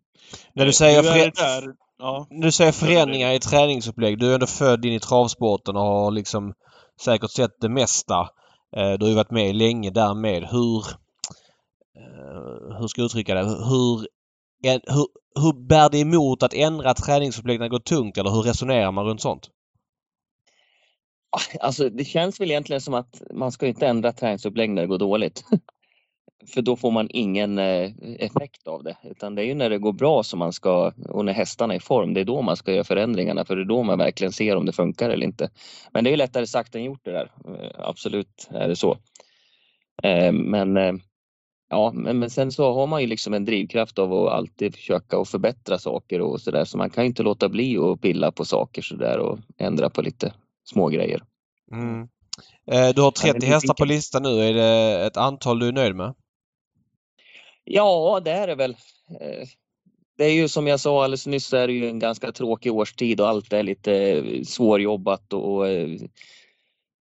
[0.55, 2.27] När du Eh, säger fre- det där, ja.
[2.31, 4.19] Du säger förändringar i träningsupplägg.
[4.19, 6.55] Du är ändå född in i travsporten och har liksom
[7.01, 8.21] säkert sett det mesta.
[8.77, 10.45] Eh, Du har ju varit med länge därmed.
[10.45, 10.79] Hur...
[11.99, 13.45] eh, Hur ska jag uttrycka det?
[13.45, 14.07] Hur,
[14.62, 15.07] hur,
[15.41, 18.19] hur bär det emot att ändra träningsupplägg när det går tungt?
[18.19, 19.51] Eller hur resonerar man runt sånt?
[21.61, 24.99] Alltså, det känns väl egentligen som att man ska inte ändra träningsupplägg när det går
[24.99, 25.45] dåligt.
[26.46, 28.96] för då får man ingen eh, effekt av det.
[29.03, 31.77] Utan det är ju när det går bra som man ska, och när hästarna är
[31.77, 33.44] i form, det är då man ska göra förändringarna.
[33.44, 35.51] För det är då man verkligen ser om det funkar eller inte.
[35.92, 37.31] Men det är lättare sagt än gjort det där.
[37.49, 38.99] Eh, absolut är det så.
[40.03, 41.01] Eh, men
[41.68, 45.29] ja, men, sen så har man ju liksom en drivkraft av att alltid försöka att
[45.29, 46.64] förbättra saker och så där.
[46.64, 50.03] Så man kan inte låta bli att pilla på saker så där och ändra på
[50.03, 50.33] lite
[50.64, 51.22] små grejer.
[51.72, 52.09] Mm.
[52.94, 54.40] Du har 30 hästar på listan nu.
[54.40, 56.14] Är det ett antal du är nöjd med?
[57.68, 58.76] Ja, det är det väl.
[59.20, 59.48] Eh,
[60.18, 62.72] det är ju som jag sa alldeles nyss så är det ju en ganska tråkig
[62.72, 65.98] årstid och allt är lite eh, svårjobbat och eh,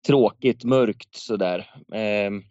[0.08, 1.73] tråkigt, mörkt sådär.
[1.93, 2.43] Ehm,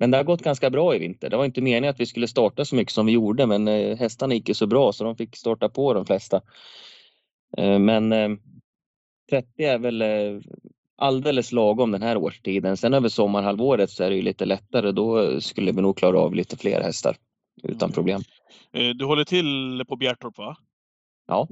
[0.00, 1.30] men det har gått ganska bra i vinter.
[1.30, 4.34] Det var inte meningen att vi skulle starta så mycket som vi gjorde men hästarna
[4.34, 6.40] gick ju så bra så de fick starta på de flesta.
[7.58, 8.40] Men ehm,
[9.30, 10.02] 30 är väl
[10.98, 12.76] alldeles lagom den här årstiden.
[12.76, 14.92] Sen över sommarhalvåret så är det ju lite lättare.
[14.92, 17.16] Då skulle vi nog klara av lite fler hästar
[17.62, 17.92] utan mm.
[17.92, 18.22] problem.
[18.72, 20.56] Eh, du håller till på Bjärtorp va?
[21.26, 21.48] Ja.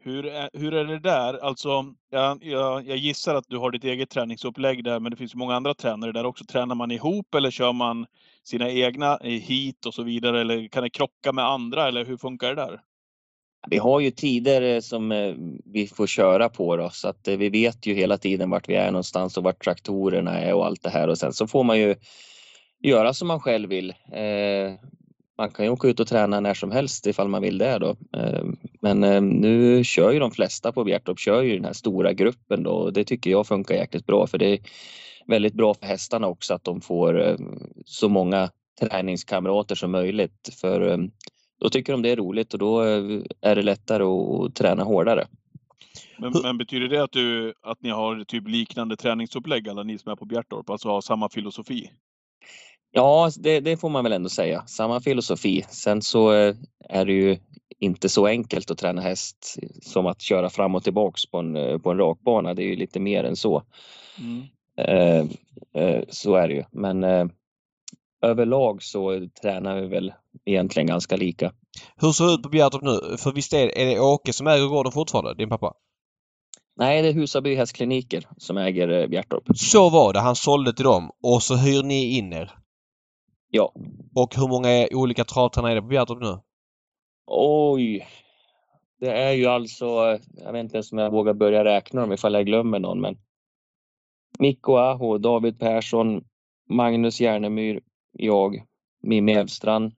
[0.00, 1.44] Hur är, hur är det där?
[1.44, 5.34] Alltså, jag, jag, jag, gissar att du har ditt eget träningsupplägg där, men det finns
[5.34, 6.44] många andra tränare där också.
[6.44, 8.06] Tränar man ihop eller kör man
[8.42, 10.40] sina egna hit och så vidare?
[10.40, 12.80] Eller kan det krocka med andra eller hur funkar det där?
[13.70, 17.48] Vi har ju tider eh, som eh, vi får köra på då, så att vi
[17.48, 20.90] vet ju hela tiden vart vi är någonstans och vart traktorerna är och allt det
[20.90, 21.94] här och sen så får man ju
[22.82, 23.94] göra som man själv vill
[25.38, 27.96] man kan ju åka ut och träna när som helst ifall man vill det då.
[28.18, 28.44] Eh,
[28.80, 32.62] men eh, nu kör ju de flesta på Bjertorp, kör ju den här stora gruppen
[32.62, 34.60] då och det tycker jag funkar jäkligt bra för det är
[35.26, 37.36] väldigt bra för hästarna också att de får eh,
[37.84, 41.08] så många träningskamrater som möjligt för
[41.60, 42.80] då tycker de det är roligt och då
[43.40, 45.26] är det lättare att träna hårdare.
[46.18, 50.12] Men, men, betyder det att, du, att ni har typ liknande träningsupplägg alla ni som
[50.12, 51.90] är på Bjertorp, alltså har samma filosofi?
[52.98, 54.62] Ja, det, det, får man väl ändå säga.
[54.66, 55.64] Samma filosofi.
[55.68, 56.54] Sen så eh,
[56.88, 57.38] är det ju
[57.80, 61.78] inte så enkelt att träna häst som att köra fram och tillbaks på en, eh,
[61.78, 62.54] på en rakbana.
[62.54, 63.62] Det är ju lite mer än så.
[64.18, 64.42] Mm.
[64.76, 65.26] Eh,
[65.82, 66.64] eh, så är det ju.
[66.72, 67.26] Men eh,
[68.22, 70.12] överlag så tränar vi väl
[70.44, 71.52] egentligen ganska lika.
[71.96, 73.16] Hur ser det ut på Bjärtorp nu?
[73.16, 75.74] För visst är, är det Åke som äger gården fortfarande, din pappa?
[76.76, 79.42] Nej, det är Husaby hästkliniker som äger Bjärtorp.
[79.56, 80.20] Så var det.
[80.20, 82.58] Han sålde till dem och så hyr ni in er.
[83.50, 83.72] Ja.
[84.14, 86.38] Och hur många olika travtränare är det på Bjärtorp nu?
[87.26, 88.06] Oj.
[89.00, 89.86] Det är ju alltså,
[90.32, 93.18] jag vet inte ens om jag vågar börja räkna dem ifall jag glömmer någon, men
[94.38, 96.24] Mikko Aho, David Persson,
[96.68, 97.80] Magnus Järnemyr,
[98.12, 98.64] jag,
[99.02, 99.92] Mimmi Evstrand,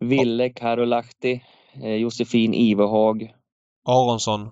[0.00, 1.42] Ville Karolahti,
[1.82, 3.34] eh, Josefin Ivehag.
[3.84, 4.50] Aronsson.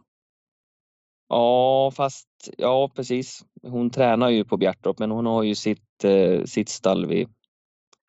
[1.29, 3.45] Ja, fast ja, precis.
[3.62, 7.29] Hon tränar ju på Bjärtorp, men hon har ju sitt, eh, sitt stall vid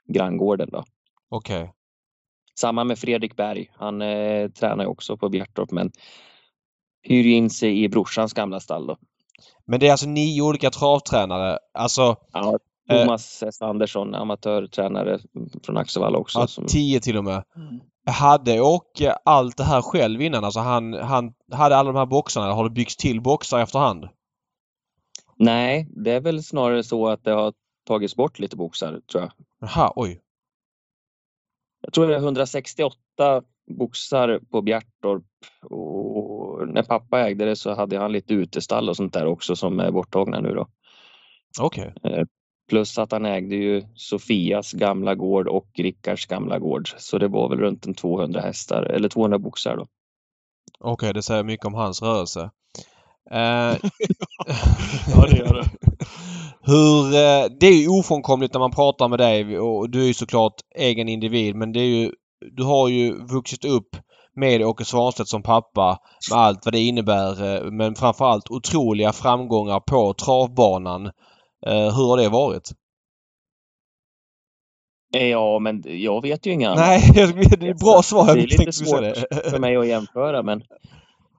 [0.07, 0.69] granngården.
[0.71, 0.83] Då.
[1.29, 1.67] Okay.
[2.59, 3.71] Samma med Fredrik Berg.
[3.75, 5.91] Han eh, tränar ju också på Bjärtorp men
[7.01, 8.87] hyr in sig i brorsans gamla stall.
[8.87, 8.97] Då.
[9.65, 11.57] Men det är alltså nio olika travtränare?
[11.73, 13.61] Alltså, ja, Thomas eh, S.
[13.61, 15.19] Andersson, amatörtränare
[15.63, 16.39] från Axevalla också.
[16.39, 16.65] Ja, som...
[16.65, 17.43] Tio till och med.
[17.55, 17.79] Mm.
[18.05, 20.43] Hade Åke allt det här själv innan?
[20.43, 24.09] Alltså han, han hade alla de här boxarna eller har det byggts till boxar efterhand?
[25.35, 27.53] Nej, det är väl snarare så att det har
[27.87, 29.31] tagits bort lite boxar tror jag.
[29.63, 30.19] Jaha, oj.
[31.81, 32.97] Jag tror det är 168
[33.67, 35.23] boxar på Bjärtorp
[35.61, 39.79] och när pappa ägde det så hade han lite utestall och sånt där också som
[39.79, 40.67] är borttagna nu då.
[41.59, 41.93] Okej.
[41.95, 42.11] Okay.
[42.11, 42.25] Eh,
[42.69, 46.89] plus att han ägde ju Sofias gamla gård och Rickards gamla gård.
[46.97, 49.87] Så det var väl runt en 200 hästar eller 200 boxar då.
[50.79, 52.51] Okej, okay, det säger mycket om hans rörelse.
[53.31, 53.37] Uh,
[55.15, 55.69] ja, det gör det.
[56.65, 60.13] Hur, eh, det är ju ofrånkomligt när man pratar med dig och du är ju
[60.13, 62.11] såklart egen individ men det är ju
[62.51, 63.89] Du har ju vuxit upp
[64.35, 65.99] med Åke Svanstedt som pappa
[66.31, 71.05] med allt vad det innebär eh, men framförallt otroliga framgångar på travbanan.
[71.65, 72.71] Eh, hur har det varit?
[75.17, 76.75] Ja, men jag vet ju inga.
[76.75, 78.25] Nej, det är ett bra svar.
[78.35, 79.17] Det är lite svårt
[79.49, 80.63] för mig att jämföra men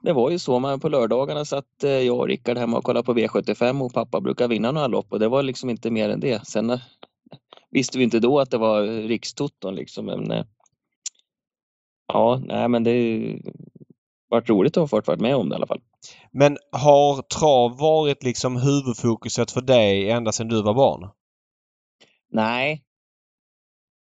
[0.05, 0.59] det var ju så.
[0.59, 4.21] Man på lördagarna satt eh, jag och Rickard hemma och kollade på V75 och pappa
[4.21, 6.47] brukar vinna några lopp och det var liksom inte mer än det.
[6.47, 6.81] Sen eh,
[7.71, 10.07] visste vi inte då att det var rikstoton liksom.
[10.07, 10.45] Men, eh,
[12.13, 13.39] ja, nej men det
[14.29, 15.81] varit roligt att ha fått vara med om det i alla fall.
[16.31, 21.11] Men har trav varit liksom huvudfokuset för dig ända sedan du var barn?
[22.33, 22.83] Nej,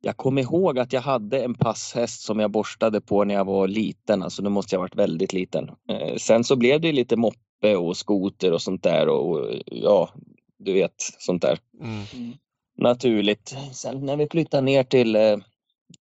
[0.00, 3.68] jag kommer ihåg att jag hade en passhäst som jag borstade på när jag var
[3.68, 5.70] liten, alltså nu måste jag ha varit väldigt liten.
[5.90, 10.10] Eh, sen så blev det lite moppe och skoter och sånt där och ja,
[10.58, 11.58] du vet sånt där.
[11.80, 12.32] Mm.
[12.78, 13.56] naturligt.
[13.72, 15.36] Sen när vi flyttade ner till eh,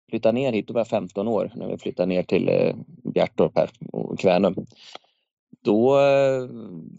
[0.10, 2.75] flyttade ner hit, då var jag 15 år, när vi flyttade ner till eh,
[3.13, 4.55] Bjärtorp här och Kvänum.
[5.63, 6.47] Då eh,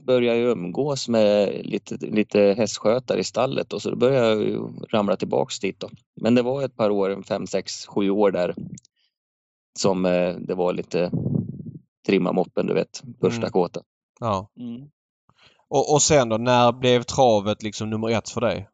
[0.06, 5.16] började jag umgås med lite, lite hästskötare i stallet och så då började jag ramla
[5.16, 5.80] tillbaks dit.
[5.80, 5.90] Då.
[6.20, 8.54] Men det var ett par år, fem, sex, sju år där
[9.78, 11.10] som eh, det var lite
[12.06, 13.50] trimma moppen, du vet, första Mm.
[13.50, 13.80] kåta.
[14.20, 14.50] Ja.
[14.60, 14.88] Mm.
[15.68, 18.68] Och, och sen då, när blev travet liksom nummer ett för dig?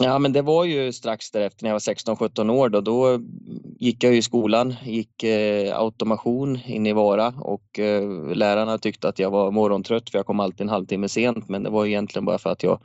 [0.00, 2.80] Ja, men det var ju strax därefter när jag var 16-17 år då.
[2.80, 3.20] Då
[3.78, 9.18] gick jag i skolan, gick eh, automation in i Vara och eh, lärarna tyckte att
[9.18, 11.48] jag var morgontrött för jag kom alltid en halvtimme sent.
[11.48, 12.80] Men det var egentligen bara för att jag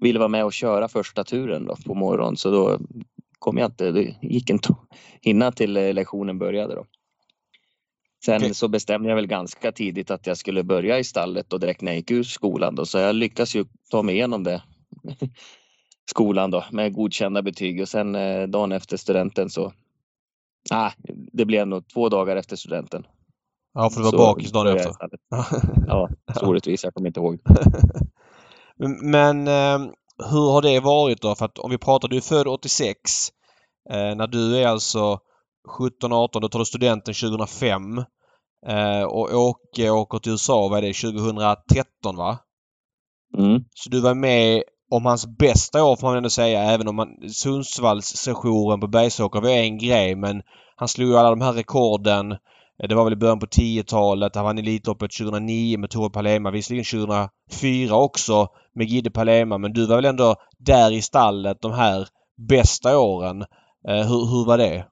[0.00, 2.36] ville vara med och köra första turen då på morgonen.
[2.36, 2.78] Så då
[3.38, 6.86] kom jag inte, det gick inte att hinna till eh, lektionen började då.
[8.24, 8.54] Sen Okej.
[8.54, 11.92] så bestämde jag väl ganska tidigt att jag skulle börja i stallet och direkt när
[11.92, 12.86] jag gick ur skolan då.
[12.86, 14.62] Så jag lyckas ju ta mig igenom det
[16.10, 19.72] skolan då med godkända betyg och sen eh, dagen efter studenten så
[20.70, 20.92] Ah,
[21.32, 23.06] det blev nog två dagar efter studenten.
[23.74, 24.92] Ja, för du var Så bakis dagen efter.
[25.86, 26.84] Ja, så orättvist.
[26.84, 27.38] Jag kommer inte ihåg.
[29.02, 29.78] Men, eh,
[30.30, 31.34] hur har det varit då?
[31.34, 32.98] För att om vi pratar, du är född 86.
[33.90, 35.18] Eh, när du är alltså
[35.78, 37.98] 17-18, då tar du studenten 2005.
[38.66, 42.38] Eh, och Åke åker till USA, vad är det, 2013 va?
[43.38, 43.64] Mm.
[43.74, 44.62] Så du var med
[44.96, 47.08] om hans bästa år får man ändå säga, även om man
[48.80, 50.42] på Bergsåker var en grej men
[50.76, 52.32] han slog ju alla de här rekorden.
[52.32, 54.34] Eh, det var väl i början på 10-talet.
[54.34, 56.50] Han vann Elitloppet 2009 med Tore Palema.
[56.50, 56.84] Visserligen
[57.50, 62.08] 2004 också med Gide Palema men du var väl ändå där i stallet de här
[62.48, 63.42] bästa åren.
[63.88, 64.86] Eh, hur, hur var det?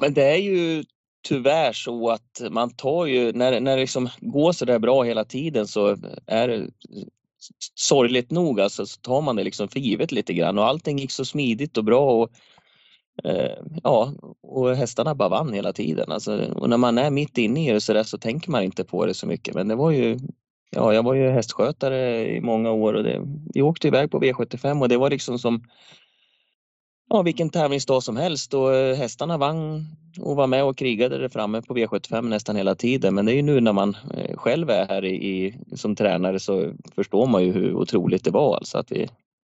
[0.00, 0.84] Men det är ju
[1.28, 5.24] tyvärr så att man tar ju, när, när det liksom går så där bra hela
[5.24, 6.70] tiden så är det
[7.74, 11.10] sorgligt nog alltså, så tar man det liksom för givet lite grann och allting gick
[11.10, 12.30] så smidigt och bra och
[13.24, 16.12] eh, ja, och hästarna bara vann hela tiden.
[16.12, 18.84] Alltså, och när man är mitt inne i det så, där så tänker man inte
[18.84, 19.54] på det så mycket.
[19.54, 20.18] Men det var ju,
[20.70, 23.22] ja, jag var ju hästskötare i många år och det,
[23.54, 25.62] vi åkte iväg på V75 och det var liksom som
[27.08, 29.84] ja, vilken tävlingsdag som helst och eh, hästarna vann
[30.20, 33.14] och var med och krigade där framme på V75 nästan hela tiden.
[33.14, 36.72] Men det är ju nu när man eh, själv är här i, som tränare så
[36.94, 39.08] förstår man ju hur otroligt det var alltså att vi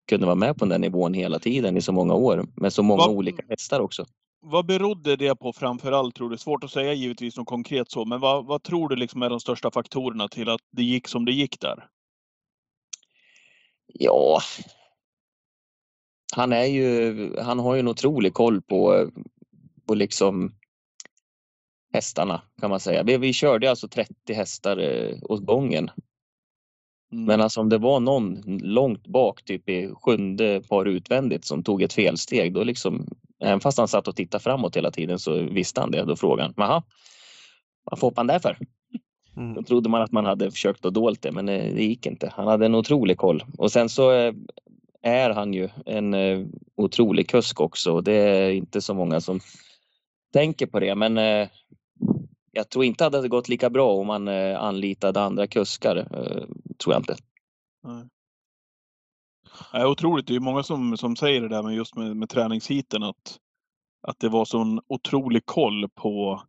[0.10, 2.98] kunde vara med på den nivån hela tiden i så många år med så många
[2.98, 4.06] Vad- olika hästar också.
[4.42, 6.38] Vad berodde det på framför allt tror du?
[6.38, 9.40] Svårt att säga givetvis något konkret så, men vad, vad tror du liksom är de
[9.40, 11.86] största faktorerna till att det gick som det gick där?
[13.94, 14.40] Ja,
[16.36, 19.10] han är ju, han har ju en otrolig koll på,
[19.88, 20.52] på liksom
[21.94, 23.04] hästarna kan man säga.
[23.04, 25.90] Vi, vi körde alltså 30 hästar eh, åt gången
[27.12, 27.26] Mm.
[27.26, 31.82] Men alltså om det var någon långt bak, typ i sjunde par utvändigt som tog
[31.82, 33.08] ett felsteg, då liksom,
[33.44, 36.04] även fast han satt och tittade framåt hela tiden så visste han det.
[36.04, 36.84] Då frågade han, jaha,
[37.84, 38.58] vad får man där för?
[39.36, 39.64] Då Mm.
[39.64, 42.34] trodde man att man hade försökt att dolt det, men eh, det gick inte.
[42.36, 43.44] Han hade en otrolig koll.
[43.58, 44.34] Och sen så eh,
[45.02, 49.40] är han ju en eh, otrolig kusk också och det är inte så många som
[50.34, 50.96] tänker på det.
[50.96, 51.50] Men eh,
[52.52, 55.96] jag tror inte att det hade gått lika bra om man eh, anlitade andra kuskar.
[55.98, 56.46] eh,
[56.84, 57.16] Tror jag inte.
[57.84, 58.08] Nej.
[59.74, 60.28] Nej, otroligt.
[60.28, 63.40] Det är många som, som säger det där med just med, med träningshiten att,
[64.02, 66.42] att det var sån otrolig koll på,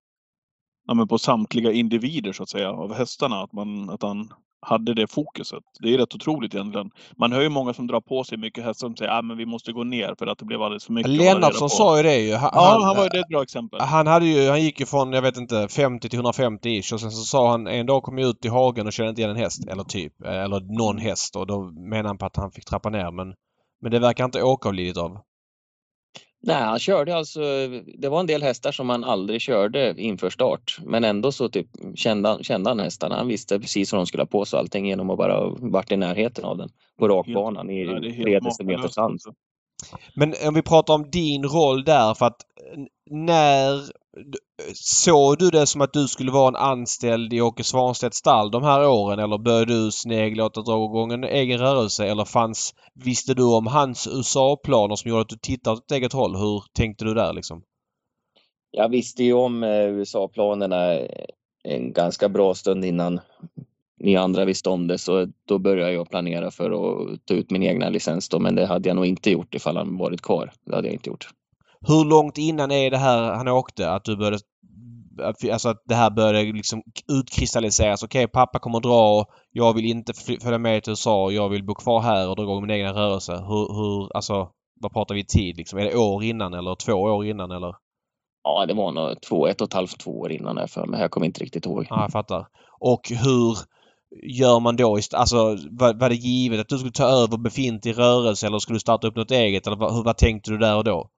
[0.87, 3.43] ja, men på samtliga individer så att säga av hästarna.
[3.43, 5.63] Att, man, att han hade det fokuset.
[5.81, 6.91] Det är rätt otroligt egentligen.
[7.17, 9.37] Man hör ju många som drar på sig mycket hästar som säger att ah, men
[9.37, 11.11] vi måste gå ner för att det blev alldeles för mycket.
[11.11, 12.35] Lennartsson på." sa ju det ju.
[12.35, 13.81] Han, Ja, han var ju det ett bra exempel.
[13.81, 17.01] Han, hade ju, han gick ju från, jag vet inte, 50 till 150 ish och
[17.01, 19.31] sen så sa han en dag kom jag ut i hagen och kände inte igen
[19.31, 19.69] en häst.
[19.69, 20.23] Eller typ.
[20.25, 23.35] Eller någon häst och då menade han på att han fick trappa ner men
[23.83, 25.19] men det verkar inte Åke ha lidit av.
[26.43, 27.41] Nej, han körde alltså.
[27.99, 31.67] Det var en del hästar som han aldrig körde inför start, men ändå så typ
[31.95, 33.17] kände, han- kände han hästarna.
[33.17, 35.97] Han visste precis vad de skulle ha på sig allting genom att bara varit i
[35.97, 37.85] närheten av den på rakbanan i
[38.25, 38.35] tre
[38.97, 39.13] hand.
[39.13, 39.33] alltså.
[40.15, 42.37] Men om vi pratar om din roll där för att
[43.11, 43.83] när
[44.75, 48.63] såg du det som att du skulle vara en anställd i Åke Svanstedts stall de
[48.63, 52.75] här åren eller började du snegla åt att dra igång en egen rörelse eller fanns
[52.95, 56.37] visste du om hans USA-planer som gjorde att du tittade åt ett eget håll?
[56.37, 57.63] Hur tänkte du där liksom?
[58.71, 61.25] Jag visste ju om eh, USA-planerna eh,
[61.65, 63.21] en ganska bra stund innan
[64.01, 67.63] ni andra visste om det, så då började jag planera för att ta ut min
[67.63, 70.53] egna licens då, men det hade jag nog inte gjort ifall han varit kvar.
[70.65, 71.29] Det hade jag inte gjort.
[71.81, 74.39] Hur långt innan är det här han åkte att du började
[75.53, 78.03] alltså att det här började liksom utkristalliseras.
[78.03, 79.25] Okej, okay, pappa kommer dra.
[79.51, 80.13] Jag vill inte
[80.43, 81.31] följa med till USA.
[81.31, 83.33] Jag vill bo kvar här och dra igång min egen rörelse.
[83.33, 84.49] Hur, hur, alltså,
[84.81, 85.79] vad pratar vi tid liksom?
[85.79, 87.75] Är det år innan eller två år innan eller?
[88.45, 91.01] Ja, det var nog två, ett och ett halvt, två år innan jag för mig.
[91.01, 91.87] Jag kommer inte riktigt ihåg.
[91.91, 92.47] Ja, jag fattar.
[92.81, 93.57] Och hur
[94.23, 94.99] gör man då?
[95.13, 95.37] Alltså,
[95.71, 99.07] var, var det givet att du skulle ta över befintlig rörelse eller skulle du starta
[99.07, 99.67] upp något eget?
[99.67, 101.11] Eller vad, vad tänkte du där och då?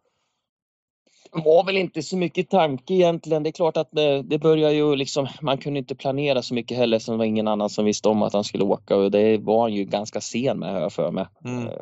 [1.32, 3.42] Det var väl inte så mycket tanke egentligen.
[3.42, 6.76] Det är klart att det, det börjar ju liksom, man kunde inte planera så mycket
[6.76, 9.38] heller som det var ingen annan som visste om att han skulle åka och det
[9.38, 11.26] var han ju ganska sen med har jag för mig.
[11.44, 11.66] Mm.
[11.66, 11.72] Eh,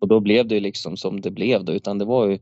[0.00, 2.38] och då blev det ju liksom som det blev då utan det var ju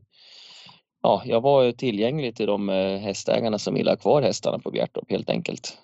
[1.03, 4.71] Ja, jag var ju tillgänglig till de eh, hästägarna som ville ha kvar hästarna på
[4.71, 5.77] Bjärtorp helt enkelt.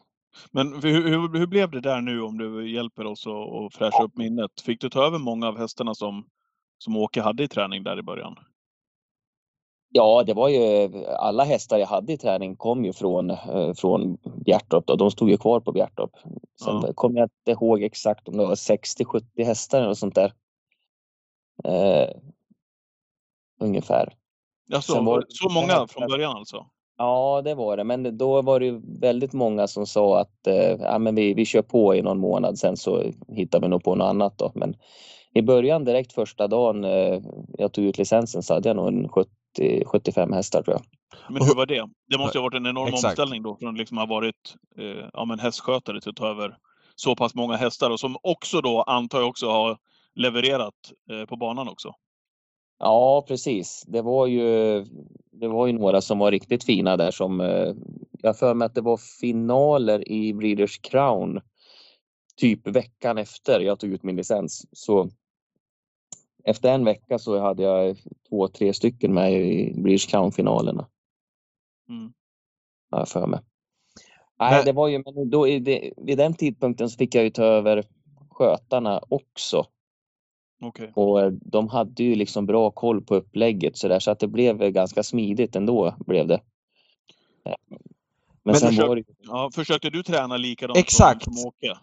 [0.51, 4.17] Men hur, hur, hur, blev det där nu om du hjälper oss att fräscha upp
[4.17, 4.51] minnet?
[4.65, 6.25] Fick du ta över många av hästarna som,
[6.77, 8.35] som Åke hade i träning där i början?
[9.89, 14.17] Ja, det var ju alla hästar jag hade i träning kom ju från, eh, från
[14.45, 14.87] Bjärtorp.
[14.87, 14.95] Då.
[14.95, 16.11] De stod ju kvar på Bjärtorp.
[16.63, 16.93] Sen ja.
[16.95, 20.33] kommer jag inte ihåg exakt om det var 60-70 hästar eller sånt där.
[21.63, 22.09] Eh,
[23.59, 24.13] ungefär.
[24.67, 26.65] Ja, så, var, så många från början alltså?
[26.97, 27.83] Ja, det var det.
[27.83, 31.61] Men då var det väldigt många som sa att eh, ja, men vi, vi kör
[31.61, 34.37] på i någon månad, sen så hittar vi nog på något annat.
[34.37, 34.51] Då.
[34.55, 34.75] Men
[35.33, 37.21] i början, direkt första dagen eh,
[37.57, 39.09] jag tog ut licensen, så hade jag nog en
[39.57, 40.83] 70, 75 hästar tror jag.
[41.33, 41.89] Men hur var det?
[42.09, 43.05] Det måste ha varit en enorm Exakt.
[43.05, 46.57] omställning då från att liksom ha varit eh, ja, men hästskötare till att ta över
[46.95, 49.77] så pass många hästar och som också då antar jag också har
[50.15, 50.73] levererat
[51.11, 51.93] eh, på banan också.
[52.79, 53.83] Ja, precis.
[53.87, 54.83] Det var ju,
[55.31, 57.73] det var ju några som var riktigt fina där som eh,
[58.11, 61.41] jag för mig att det var finaler i Breeders Crown
[62.37, 64.65] typ veckan efter jag tog ut min licens.
[64.71, 65.09] Så
[66.47, 67.97] efter en vecka så hade jag
[68.29, 70.87] två, tre stycken med i Breeders Crown-finalerna.
[71.89, 72.13] Mm.
[72.91, 73.39] Har jag för mig.
[74.39, 77.43] Nej, det var ju, men då, det, vid den tidpunkten så fick jag ju ta
[77.43, 77.83] över
[78.29, 79.65] skötarna också.
[80.61, 80.87] Okay.
[80.95, 84.27] Och eh, de hade ju liksom bra koll på upplägget så där så att det
[84.27, 86.41] blev ganska smidigt ändå blev det.
[87.45, 87.79] Eh, men,
[88.43, 89.03] Men sen försök, var det...
[89.19, 91.23] ja, försökte du träna likadant Exakt.
[91.23, 91.79] som, som Åke?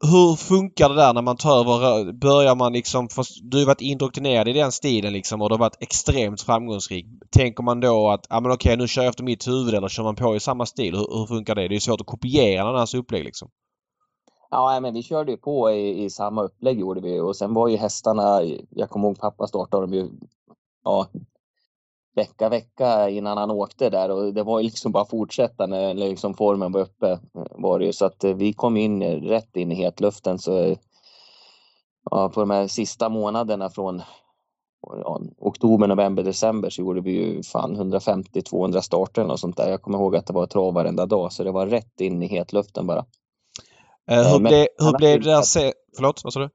[0.00, 2.12] Hur funkar det där när man tar över?
[2.12, 3.08] Börjar man liksom...
[3.42, 7.06] Du har varit indoktrinerad i den stilen liksom och du har varit extremt framgångsrik.
[7.30, 10.02] Tänker man då att ja men okej nu kör jag efter mitt huvud eller kör
[10.02, 10.94] man på i samma stil?
[10.94, 11.68] Hur, hur funkar det?
[11.68, 13.48] Det är svårt att kopiera någon annans upplägg liksom.
[14.50, 17.68] Ja, men vi körde ju på i, i, samma upplägg gjorde vi och sen var
[17.68, 20.10] ju hästarna, jag kommer ihåg pappa startade dem ju
[20.84, 21.06] ja,
[22.14, 26.34] vecka, vecka innan han åkte där och det var ju liksom bara fortsätta när liksom
[26.34, 27.18] formen var uppe
[27.50, 30.76] var det ju så att vi kom in rätt in i hetluften så
[32.10, 34.02] ja, på de här sista månaderna från
[34.82, 39.70] ja, oktober, november, december så gjorde vi ju fan 150-200 starter och sånt där.
[39.70, 42.26] Jag kommer ihåg att det var trav varenda dag så det var rätt in i
[42.26, 43.04] hetluften bara.
[44.10, 45.72] Eh, hur, ble, hur blev det där.
[45.96, 46.50] Förlåt, vad sa du?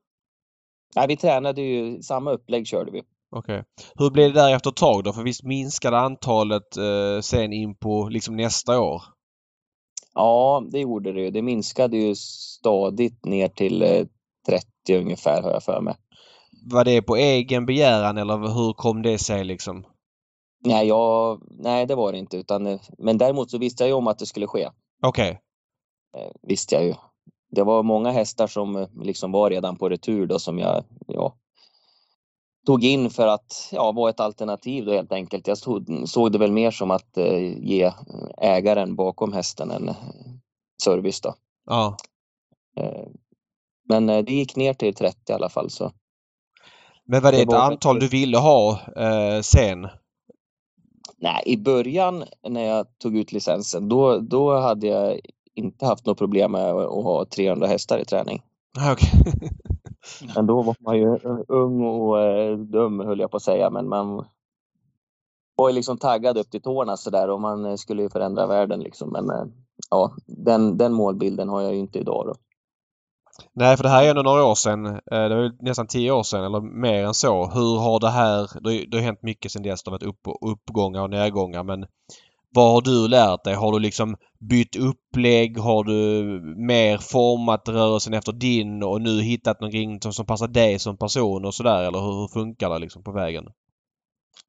[0.96, 3.04] Nej, vi tränade ju, samma upplägg körde vi.
[3.36, 3.60] Okej.
[3.60, 3.64] Okay.
[3.96, 5.14] Hur blev det där efter ett tag då?
[5.14, 9.02] För visst minskade antalet eh, sen in på liksom nästa år?
[10.14, 11.32] Ja, det gjorde det.
[11.32, 14.06] Det minskade ju stadigt ner till eh,
[14.48, 15.96] 30 ungefär har jag för mig.
[16.72, 19.86] Var det på egen begäran eller hur kom det sig liksom?
[20.66, 22.38] Nej, jag, nej det var det inte.
[22.38, 24.70] Utan, eh, men däremot så visste jag ju om att det skulle ske.
[25.02, 25.40] Okej.
[26.12, 26.24] Okay.
[26.24, 26.94] Eh, visste jag ju
[27.56, 31.36] det var många hästar som eh, liksom var redan på retur då som jag ja,
[32.66, 35.48] tog in för att ja, vara ett alternativ då helt enkelt.
[35.48, 37.92] Jag stod, såg det väl mer som att eh, ge
[38.38, 39.96] ägaren bakom hästen en eh,
[40.84, 41.36] service då.
[41.66, 41.98] Ja.
[42.78, 43.08] Eh,
[43.90, 45.92] men eh, det gick ner till 30 i alla fall så.
[47.06, 49.88] Men var det, det ett var antal du ville ha eh, sen?
[51.18, 55.20] Nej, i början när jag tog ut licensen då, då hade jag
[55.56, 58.42] inte haft något problem med att ha 300 hästar i träning.
[58.92, 59.10] Okay.
[60.36, 63.90] Men då var man ju ung och eh, dum höll jag på att säga, men
[63.90, 64.26] man
[65.56, 69.10] var ju liksom taggad upp till tårna sådär och man skulle ju förändra världen liksom.
[69.12, 69.46] Men eh,
[69.90, 72.36] ja, den, den målbilden har jag ju inte idag då.
[73.54, 74.86] Nej, för det här är ändå några år sedan.
[74.86, 75.00] Eh,
[75.30, 77.46] det var nästan tio år sedan eller mer än så.
[77.46, 78.50] Hur har det här...
[78.92, 79.84] Det har hänt mycket sedan dess.
[79.84, 81.86] Det har varit upp, uppgångar och nedgångar men
[82.56, 83.56] vad har du lärt dig?
[83.56, 85.58] Har du liksom bytt upplägg?
[85.58, 86.24] Har du
[86.58, 91.54] mer format rörelsen efter din och nu hittat någonting som passar dig som person och
[91.54, 91.84] sådär?
[91.84, 93.46] Eller hur funkar det liksom på vägen?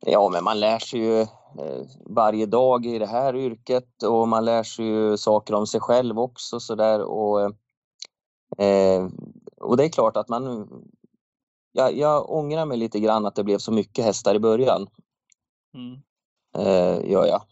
[0.00, 4.44] Ja, men man lär sig ju eh, varje dag i det här yrket och man
[4.44, 7.40] lär sig ju saker om sig själv också sådär och
[8.59, 9.09] eh,
[9.61, 10.68] och det är klart att man
[11.72, 14.86] jag, jag ångrar mig lite grann att det blev så mycket hästar i början.
[15.74, 16.02] Mm.
[16.59, 17.42] Eh, gör jag.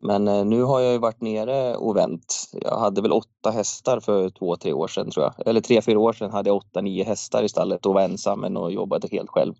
[0.00, 2.48] Men eh, nu har jag ju varit nere och vänt.
[2.52, 5.48] Jag hade väl åtta hästar för två, tre år sedan tror jag.
[5.48, 8.56] Eller tre, fyra år sedan hade jag åtta, nio hästar i stallet och var ensam
[8.56, 9.54] och jobbade helt själv.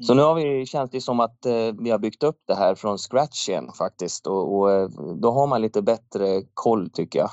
[0.00, 2.74] Så nu har vi, känns det som att eh, vi har byggt upp det här
[2.74, 7.30] från scratch igen faktiskt och, och eh, då har man lite bättre koll tycker jag.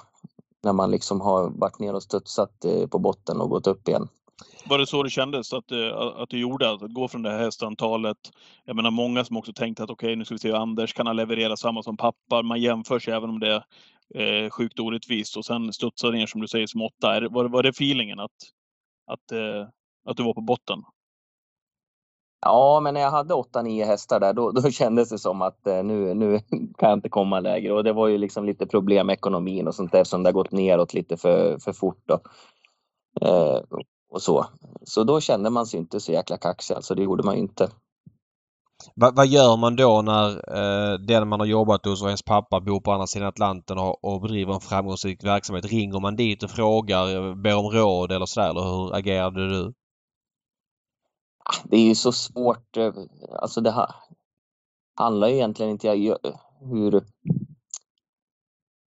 [0.64, 4.08] När man liksom har varit ner och studsat på botten och gått upp igen.
[4.66, 6.72] Var det så det kändes att, eh, att du gjorde?
[6.72, 8.18] Att gå från det här hästantalet.
[8.66, 11.08] Jag menar många som också tänkte att okej, okay, nu ska vi se Anders kan
[11.08, 12.42] han leverera samma som pappa.
[12.42, 13.62] Man jämför sig även om det eh,
[14.22, 17.30] är eh, sjukt orättvist och sen studsar ner som du säger som åtta.
[17.30, 18.32] Var, var det feelingen att,
[19.12, 19.68] att, eh,
[20.06, 20.84] att du var på botten?
[22.42, 25.84] Ja, men när jag hade 8-9 hästar där, då, då kändes det som att eh,
[25.84, 26.40] nu, nu
[26.78, 27.74] kan jag inte komma lägre.
[27.74, 30.34] Och det var ju liksom lite problem med ekonomin och sånt där eftersom det har
[30.34, 32.04] gått neråt lite för, för fort.
[32.06, 32.20] Då.
[33.22, 33.62] Eh,
[34.10, 34.46] och så.
[34.84, 37.70] så då kände man sig inte så jäkla kaxig, alltså det gjorde man inte.
[38.96, 42.60] Va, vad gör man då när eh, den man har jobbat hos och ens pappa
[42.60, 45.66] bor på andra sidan Atlanten och, och bedriver en framgångsrik verksamhet?
[45.66, 48.50] Ringer man dit och frågar, ber om råd eller sådär?
[48.50, 49.74] Eller hur agerade du?
[51.64, 52.78] Det är ju så svårt.
[52.78, 52.94] Eh,
[53.40, 53.88] alltså det
[54.96, 56.18] handlar ju egentligen inte om
[56.70, 56.92] hur...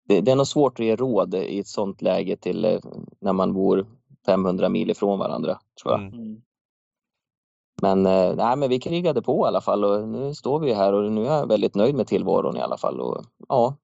[0.09, 2.81] Det, det är nog svårt att ge råd i ett sånt läge till eh,
[3.21, 3.87] när man bor
[4.27, 6.01] 500 mil ifrån varandra, tror jag.
[6.01, 6.15] Mm.
[6.15, 6.43] mm.
[7.83, 10.93] Men, eh, nej, men vi krigade på i alla fall och nu står vi här
[10.93, 13.01] och nu är jag väldigt nöjd med tillvaron i alla fall.
[13.01, 13.77] Och, ja,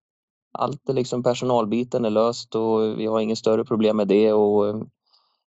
[0.52, 4.88] allt är liksom personalbiten är löst och vi har inget större problem med det och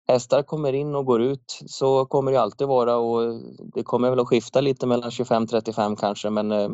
[0.09, 1.61] hästar kommer in och går ut.
[1.67, 3.41] Så kommer det alltid vara och
[3.75, 6.69] det kommer väl att skifta lite mellan 25-35 kanske men eh,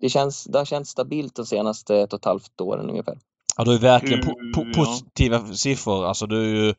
[0.00, 3.18] det, känns, det har känts stabilt de senaste ett och ett halvt åren ungefär.
[3.56, 6.04] Ja, du är verkligen po po positiva siffror.
[6.04, 6.74] Alltså du är ju, eh,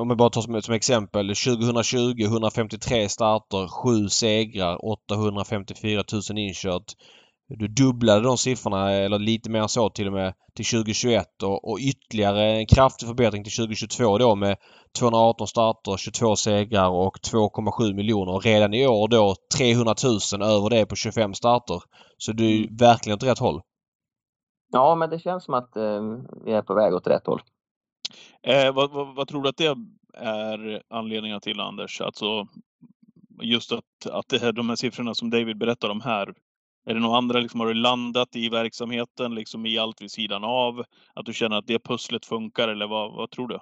[0.00, 6.92] om vi bara tar som, som exempel 2020 153 starter, 7 segrar, 854 000 inkört.
[7.48, 11.78] Du dubblade de siffrorna eller lite mer så till och med till 2021 och, och
[11.78, 14.56] ytterligare en kraftig förbättring till 2022 då med
[14.98, 18.32] 218 starter, 22 segrar och 2,7 miljoner.
[18.32, 19.94] Och redan i år då 300
[20.32, 21.82] 000 över det på 25 starter.
[22.18, 22.76] Så du är mm.
[22.76, 23.60] verkligen åt rätt håll.
[24.72, 26.02] Ja, men det känns som att eh,
[26.44, 27.40] vi är på väg åt rätt håll.
[28.42, 29.76] Eh, vad, vad, vad, tror du att det
[30.14, 32.00] är anledningen till Anders?
[32.00, 32.46] Alltså
[33.42, 36.34] just att, att det här, de här siffrorna som David berättar om här
[36.86, 40.44] är det några andra, liksom, har du landat i verksamheten, liksom i allt vid sidan
[40.44, 40.84] av?
[41.14, 43.58] Att du känner att det pusslet funkar eller vad, vad tror du?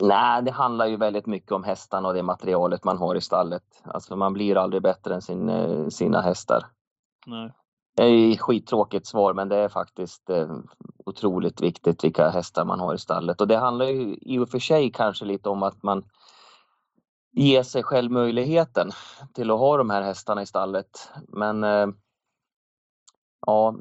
[0.00, 3.62] Nej, det handlar ju väldigt mycket om hästarna och det materialet man har i stallet.
[3.84, 6.66] Alltså man blir aldrig bättre än sin, eh, sina hästar.
[7.26, 7.50] Nej.
[7.98, 10.58] Det är ett skittråkigt svar men det är faktiskt eh,
[11.06, 13.40] otroligt viktigt vilka hästar man har i stallet.
[13.40, 16.04] Och det handlar ju i och för sig kanske lite om att man
[17.32, 18.90] ger sig själv möjligheten
[19.34, 21.10] till att ha de här hästarna i stallet.
[21.28, 21.88] Men eh,
[23.46, 23.74] ja,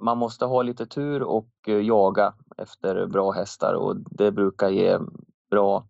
[0.00, 4.98] man måste ha lite tur och eh, jaga efter bra hästar och det brukar ge
[5.50, 5.86] bra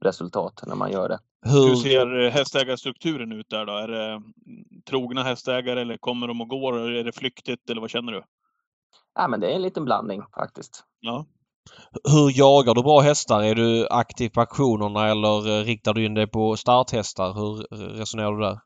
[0.00, 1.18] resultat när man gör det.
[1.44, 3.72] Hur, Hur ser hästägarstrukturen ut där då?
[3.72, 4.22] Är det
[4.90, 6.78] trogna hästägare eller kommer de och går?
[6.78, 8.22] Är det flyktigt eller vad känner du?
[9.14, 10.84] Ja, men det är en liten blandning faktiskt.
[11.00, 11.26] Ja.
[12.04, 13.42] Hur jagar du bra hästar?
[13.42, 17.32] Är du aktiv på auktionerna eller riktar du in dig på starthästar?
[17.34, 18.58] Hur resonerar du där?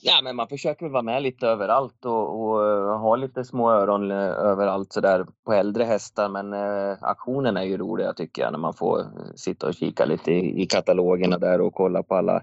[0.00, 4.10] Ja, men man försöker vara med lite överallt och, och eh, ha lite små öron
[4.10, 6.28] eh, överallt sådär på äldre hästar.
[6.28, 10.04] Men eh, aktionen är ju roliga tycker jag när man får eh, sitta och kika
[10.04, 12.42] lite i, i katalogerna där och kolla på alla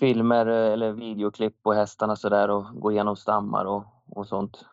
[0.00, 4.64] filmer eller videoklipp på hästarna sådär och gå igenom stammar och, och sånt.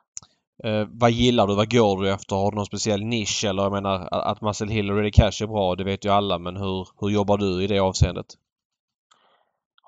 [0.63, 1.55] Eh, vad gillar du?
[1.55, 2.35] Vad går du efter?
[2.35, 3.45] Har du någon speciell nisch?
[3.47, 6.39] Eller jag menar att Muscle Hillary Cash är bra, det vet ju alla.
[6.39, 8.25] Men hur, hur jobbar du i det avseendet?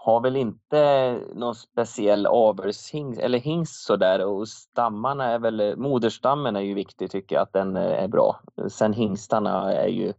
[0.07, 6.61] Har väl inte någon speciell avelshingst eller hingst sådär och stammarna är väl, moderstammen är
[6.61, 8.39] ju viktig tycker jag att den är bra.
[8.69, 10.13] Sen hingstarna är ju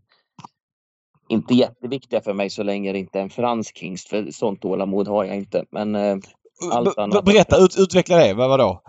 [1.29, 5.09] inte jätteviktiga för mig så länge det inte är en fransk hingst för sånt tålamod
[5.09, 5.65] har jag inte.
[5.71, 6.17] Men eh,
[6.73, 7.25] allt annat...
[7.25, 8.35] Berätta, ut, utveckla det.
[8.35, 8.83] Vad vadå?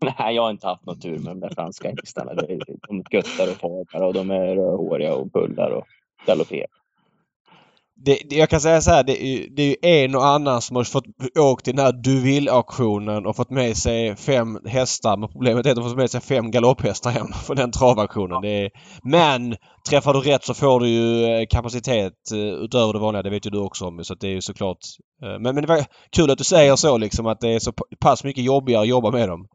[0.18, 2.34] Nej, jag har inte haft någon tur med de där franska hingstarna.
[2.34, 5.86] De göttar och far och de är rödhåriga och pullar och
[6.26, 6.85] galopperar
[8.04, 10.76] det, det, jag kan säga så här, det är, det är en och annan som
[10.76, 11.04] har fått
[11.38, 15.16] åkt till den här Duville-auktionen och fått med sig fem hästar.
[15.16, 18.42] Men problemet är att de har fått med sig fem galopphästar hem från den travauktionen.
[18.42, 18.70] Det
[19.02, 19.56] men
[19.90, 23.22] träffar du rätt så får du ju eh, kapacitet eh, utöver det vanliga.
[23.22, 24.04] Det vet ju du också om.
[24.04, 24.78] Så det är ju såklart...
[25.22, 27.72] Eh, men, men det var kul att du säger så liksom att det är så
[28.00, 29.48] pass mycket jobbigare att jobba med dem.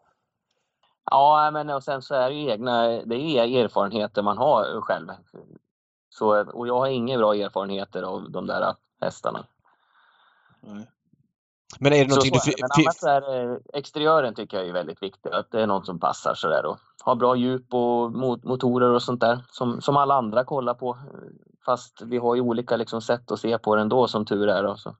[1.12, 5.08] Ja, men och sen så är det ju egna, det är erfarenheter man har själv.
[6.12, 9.45] Så, och jag har inga bra erfarenheter av de där hästarna.
[10.62, 10.89] Nej.
[11.80, 12.62] Men är det Så, någonting så är du...
[12.62, 12.62] det.
[12.62, 15.30] Men annars är exteriören tycker jag är väldigt viktig.
[15.30, 19.01] Att det är något som passar sådär och har bra djup och mot, motorer och
[19.01, 20.97] sånt där som, som alla andra kollar på.
[21.66, 24.64] Fast vi har ju olika liksom, sätt att se på det ändå som tur är.
[24.64, 24.95] Då, så.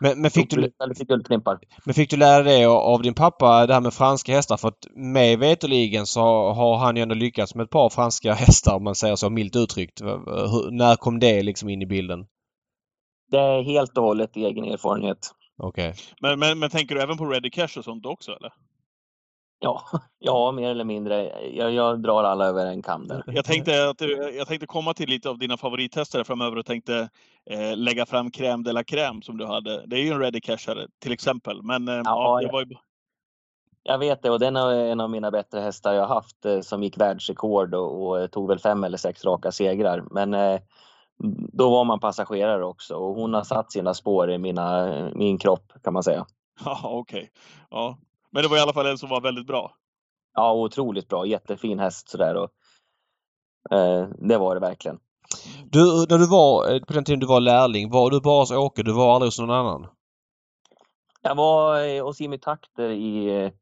[0.00, 1.08] Men, men, fick du, Eller fick
[1.84, 4.56] men fick du lära dig av- av din pappa det här med franska hästar?
[4.56, 6.20] För att mig veterligen så
[6.52, 9.56] har han ju ändå lyckats med ett par franska hästar om man säger så milt
[9.56, 10.00] uttryckt.
[10.02, 12.26] Hur, när kom det liksom in i bilden?
[13.30, 15.18] Det är helt och hållet egen erfarenhet.
[15.62, 15.94] Okej.
[16.20, 18.52] Men, men, men tänker du även på Ready Cash och sånt också eller?
[19.64, 19.82] Ja,
[20.18, 21.48] ja mer eller mindre.
[21.50, 23.24] Jag, jag drar alla över en kam där.
[23.26, 27.08] Jag tänkte, att, du- jag tänkte komma till lite av dina favorittester framöver och tänkte
[27.50, 29.86] eh, lägga fram crème de la crème som du hade.
[29.86, 31.62] Det är ju en Ready Cashare till exempel.
[31.62, 32.76] Men eh, ja, Ja, det var ju...
[33.82, 36.82] Jag vet det och den är en av mina bättre hästar jag haft eh, som
[36.82, 40.04] gick världsrekord och, och tog väl fem eller sex raka segrar.
[40.10, 40.60] Men eh,
[41.52, 45.72] då var man passagerare också och hon har satt sina spår i mina, min kropp
[45.84, 46.26] kan man säga.
[46.64, 47.30] Ja, okej.
[47.70, 47.98] Ja.
[48.34, 49.76] Men det var i alla fall en som var väldigt bra.
[50.34, 51.26] Ja, otroligt bra.
[51.26, 52.34] Jättefin häst sådär.
[52.36, 52.50] Och,
[53.76, 54.98] eh, det var det verkligen.
[55.64, 58.50] Du, när du var, eh, på den tiden du var lärling, var du bara hos
[58.50, 58.82] Åke?
[58.82, 59.86] Du var aldrig hos någon annan?
[61.22, 63.52] Jag var eh, hos Jimmy Takter i eh,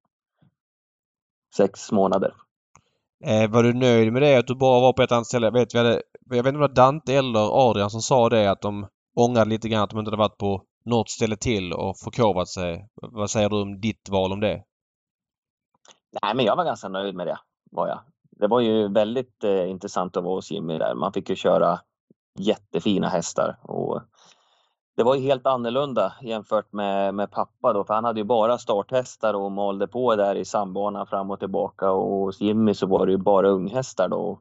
[1.57, 2.35] sex månader.
[3.25, 5.47] Eh, var du nöjd med det att du bara var på ett annat ställe?
[5.47, 8.29] Jag vet, vi hade, jag vet inte om det var Dante eller Adrian som sa
[8.29, 11.73] det att de ångrade lite grann att de inte hade varit på något ställe till
[11.73, 12.89] och förkovrat sig.
[12.95, 14.65] Vad säger du om ditt val om det?
[16.23, 17.39] Nej, men jag var ganska nöjd med det.
[17.71, 18.01] Var jag.
[18.31, 20.95] Det var ju väldigt eh, intressant att vara hos Jimmy där.
[20.95, 21.81] Man fick ju köra
[22.39, 23.59] jättefina hästar.
[23.63, 24.03] Och
[24.97, 28.59] det var ju helt annorlunda jämfört med, med pappa då, för han hade ju bara
[28.59, 33.07] starthästar och malde på där i sambanan fram och tillbaka och hos Jimmy så var
[33.07, 34.41] det ju bara unghästar då.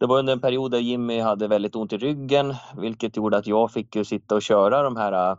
[0.00, 3.46] Det var under en period där Jimmy hade väldigt ont i ryggen, vilket gjorde att
[3.46, 5.36] jag fick ju sitta och köra de här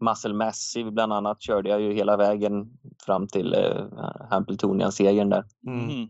[0.00, 3.86] Muscle Massive bland annat körde jag ju hela vägen fram till uh,
[4.30, 5.44] Hampletonian-segern där.
[5.66, 6.08] Mm.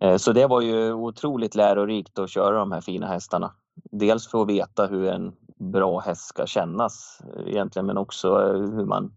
[0.00, 3.54] Eh, Så det var ju otroligt lärorikt att köra de här fina hästarna.
[3.90, 8.60] Dels för att veta hur en bra häst ska kännas eh, egentligen, men också eh,
[8.60, 9.16] hur man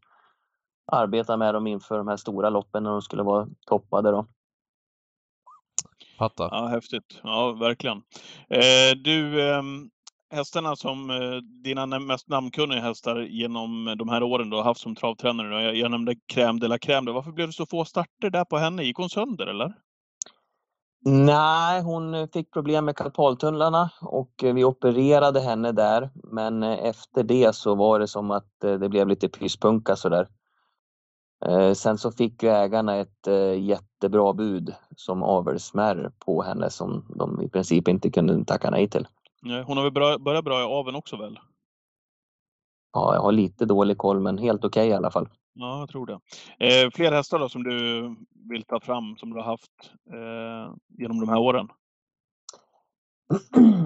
[0.91, 4.11] arbetar med dem inför de här stora loppen när de skulle vara toppade.
[4.11, 4.27] Då.
[6.17, 6.49] Fattar.
[6.51, 7.21] Ja, häftigt.
[7.23, 7.97] Ja, verkligen.
[8.49, 9.89] Eh, du, ehm,
[10.31, 14.81] hästarna som eh, dina mest namnkunniga hästar genom eh, de här åren du har haft
[14.81, 15.49] som travtränare.
[15.49, 15.59] Då.
[15.59, 17.13] Jag, jag nämnde Crème de la Crème.
[17.13, 18.83] Varför blev det så få starter där på henne?
[18.83, 19.73] Gick hon sönder eller?
[21.05, 26.09] Nej, hon eh, fick problem med karpaltunnlarna och vi opererade henne där.
[26.13, 30.27] Men efter det så var det som att det blev lite pyspunka sådär.
[31.73, 33.27] Sen så fick ju ägarna ett
[33.57, 39.07] jättebra bud som avelsmärr på henne som de i princip inte kunde tacka nej till.
[39.41, 41.39] Nej, Hon har väl börjat bra i aveln också väl?
[42.93, 45.29] Ja, jag har lite dålig koll men helt okej i alla fall.
[45.53, 46.13] Ja, jag tror det.
[46.59, 48.01] Eh, fler hästar då som du
[48.49, 49.71] vill ta fram som du har haft
[50.13, 51.67] eh, genom de här åren?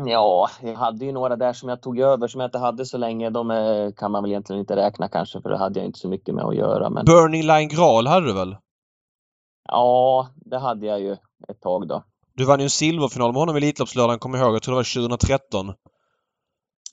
[0.07, 2.97] Ja, jag hade ju några där som jag tog över som jag inte hade så
[2.97, 3.29] länge.
[3.29, 6.09] De eh, kan man väl egentligen inte räkna kanske för det hade jag inte så
[6.09, 6.89] mycket med att göra.
[6.89, 8.57] Men Burning Line Graal hade du väl?
[9.67, 11.11] ja, det hade jag ju
[11.47, 12.03] ett tag då.
[12.35, 14.55] Du vann ju en silverfinal med honom i Elitloppslördagen, kommer jag ihåg.
[14.55, 15.73] Jag tror det var 2013.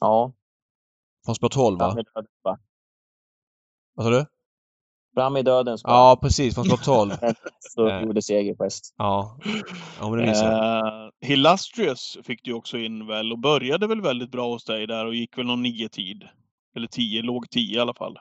[0.01, 0.33] Ja,
[1.25, 1.85] Från spår 12 va?
[1.91, 2.59] fram i döden, va?
[3.95, 4.27] Vad sa du?
[5.15, 6.55] Fram i döden ska Ja, precis.
[6.55, 7.11] Från spår 12.
[7.61, 8.03] så Eh.
[8.03, 8.95] gjorde seger på häst.
[8.97, 9.39] Ja.
[10.01, 10.79] Ja, men det minns jag.
[10.79, 15.07] Eh, Hillastrius fick du också in väl och började väl väldigt bra hos dig där
[15.07, 16.25] och gick väl någon nio tid.
[16.77, 18.17] Eller tio, låg tio i alla fall.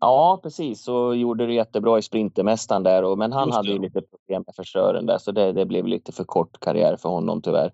[0.00, 0.84] Ja, precis.
[0.84, 3.04] Så gjorde det jättebra i Sprintermästaren där.
[3.04, 6.12] Och, men han hade ju lite problem med förstören där så det, det blev lite
[6.12, 7.72] för kort karriär för honom tyvärr.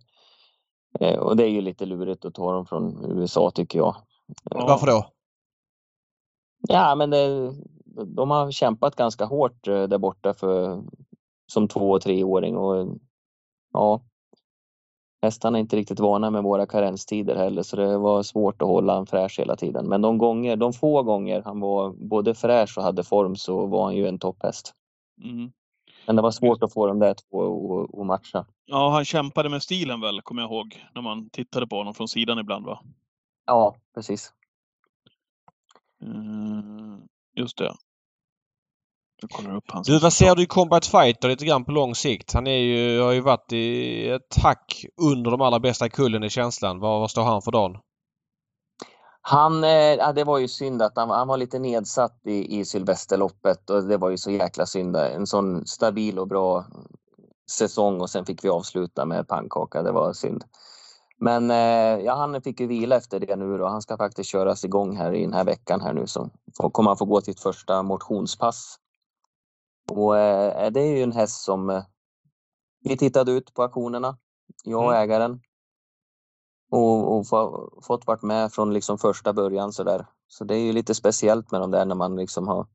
[1.00, 3.96] Eh, och det är ju lite lurigt att ta dem från USA tycker jag.
[4.50, 4.66] Ja.
[4.66, 5.06] Varför då?
[6.68, 7.52] Ja, men det,
[8.06, 10.82] de har kämpat ganska hårt eh, där borta för,
[11.46, 12.98] som två och treåring och
[13.72, 14.00] ja,
[15.22, 18.94] hästarna är inte riktigt vana med våra karenstider heller så det var svårt att hålla
[18.94, 19.88] han fräsch hela tiden.
[19.88, 23.84] Men de gånger, de få gånger han var både fräsch och hade form så var
[23.84, 24.74] han ju en topphäst.
[25.24, 25.52] Mm.
[26.06, 28.46] Men det var svårt att få de där två att- matcha.
[28.64, 32.08] Ja, han kämpade med stilen väl, kommer jag ihåg, när man tittade på honom från
[32.08, 32.80] sidan ibland va?
[33.46, 34.32] Ja, precis.
[36.02, 37.00] Mm,
[37.34, 37.64] just det.
[37.64, 39.11] Jag kollar upp hans
[39.84, 42.32] Du, vad ser du i Combat Fighter lite grann på lång sikt?
[42.32, 46.30] Han är ju, har ju varit i ett hack under de allra bästa kullen i
[46.30, 46.80] känslan.
[46.80, 47.76] Vad, vad står han för dagen?
[49.22, 52.64] Han, eh, ja, det var ju synd att han, han var lite nedsatt i, i
[52.64, 54.96] Sylvesterloppet och det var ju så jäkla synd.
[54.96, 56.64] En sån stabil och bra
[57.50, 59.82] säsong och sen fick vi avsluta med pannkaka.
[59.82, 60.44] Det var synd.
[61.18, 64.64] Men eh, ja, han fick ju vila efter det nu och han ska faktiskt köras
[64.64, 66.30] igång här i den här veckan här nu så
[66.72, 68.78] kommer han få gå sitt första motionspass.
[69.90, 71.84] Och eh, det är ju en häst som eh,
[72.84, 74.18] vi tittade ut på auktionerna,
[74.64, 75.02] jag och Mm.
[75.02, 75.40] ägaren.
[76.70, 80.06] Och, och få, fått varit med från liksom första början så där.
[80.28, 82.66] Så det är ju lite speciellt med de där när man liksom har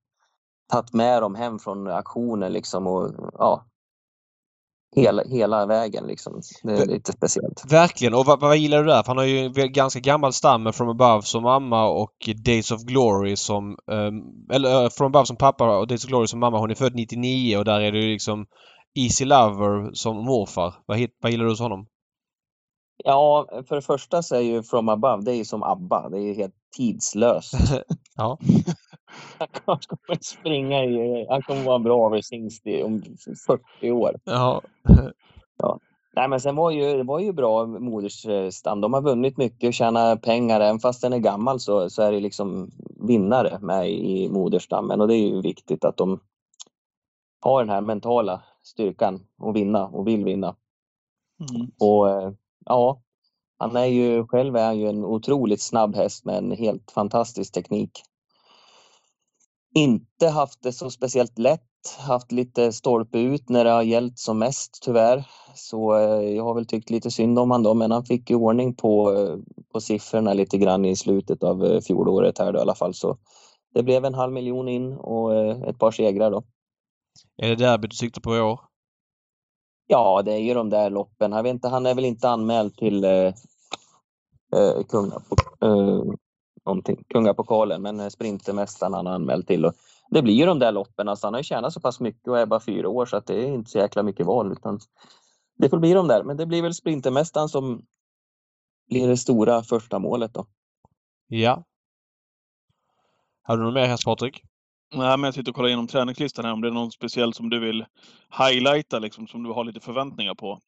[0.69, 3.66] tagit med dem hem från auktionen liksom och ja.
[4.95, 6.41] Hela, hela vägen liksom.
[6.63, 7.71] Det är lite speciellt.
[7.71, 8.13] Verkligen.
[8.13, 9.03] Och vad, vad gillar du där?
[9.03, 12.71] För han har ju en ganska gammal stam med From Above som mamma och Days
[12.71, 13.77] of Glory som...
[13.91, 14.21] ehm,
[14.53, 16.59] eller uh, From Above som pappa och Days of Glory som mamma.
[16.59, 18.45] Hon är född 99 och där är det ju liksom
[18.99, 20.73] Easy Lover som morfar.
[20.85, 21.87] Vad, vad gillar du hos honom?
[23.03, 26.09] Ja, för det första så är ju From Above, det är ju som ABBA.
[26.09, 27.53] Det är ju helt tidslöst.
[28.15, 28.37] Ja.
[29.65, 33.03] Han kommer springa i, han kommer vara en bra avelshingst om
[33.79, 34.15] 40 år.
[35.59, 35.79] Ja.
[36.15, 38.81] Nej, men sen var ju, det var ju bra modersstam.
[38.81, 40.59] De har vunnit mycket och tjänat pengar.
[40.59, 42.71] Även fast den är gammal så, så är det liksom
[43.07, 46.19] vinnare med i moderstammen och det är ju viktigt att de
[47.39, 50.55] har den här mentala styrkan att vinna och vill vinna.
[51.49, 51.71] Mm.
[51.79, 52.31] Och eh,
[52.65, 53.01] ja,
[53.57, 57.53] han är ju själv är han ju en otroligt snabb häst med en helt fantastisk
[57.53, 58.03] teknik.
[59.77, 61.61] Inte haft det så speciellt lätt,
[61.99, 65.27] haft lite stolpe ut när det har gällt som mest tyvärr.
[65.55, 68.35] Så eh, jag har väl tyckt lite synd om han då, men han fick ju
[68.35, 69.37] ordning på, eh,
[69.73, 72.93] på siffrorna lite grann i slutet av eh, fjolåret här då i alla fall.
[72.93, 73.17] Så
[73.73, 76.43] det blev en halv miljon in och ett par segrar då.
[77.37, 78.59] Är det derbyt du siktar på i år?
[79.87, 81.31] Ja, det är ju de där loppen.
[81.31, 83.33] Jag vet inte, han är väl inte anmäld till eh,
[84.87, 86.13] Kungapok- eh,
[86.67, 89.65] någonting, Kungapokalen, men eh, Sprintermästaren han har anmält till.
[89.65, 89.73] Och
[90.09, 91.07] det blir ju de där loppen.
[91.07, 93.25] Alltså, han har ju tjänat så pass mycket och är bara fyra år så att
[93.25, 94.51] det är inte så jäkla mycket val.
[94.51, 94.79] Utan
[95.57, 96.23] det får bli de där.
[96.23, 97.81] Men det blir väl Sprintermästaren som
[98.89, 100.45] blir det stora första målet då.
[101.27, 101.63] Ja.
[103.41, 104.41] Har du någon mer häst Patrik?
[104.95, 107.49] Nej, men jag sitter och kollar igenom träningslistan här om det är någon speciell som
[107.49, 107.85] du vill
[108.39, 110.59] highlighta, liksom, som du har lite förväntningar på.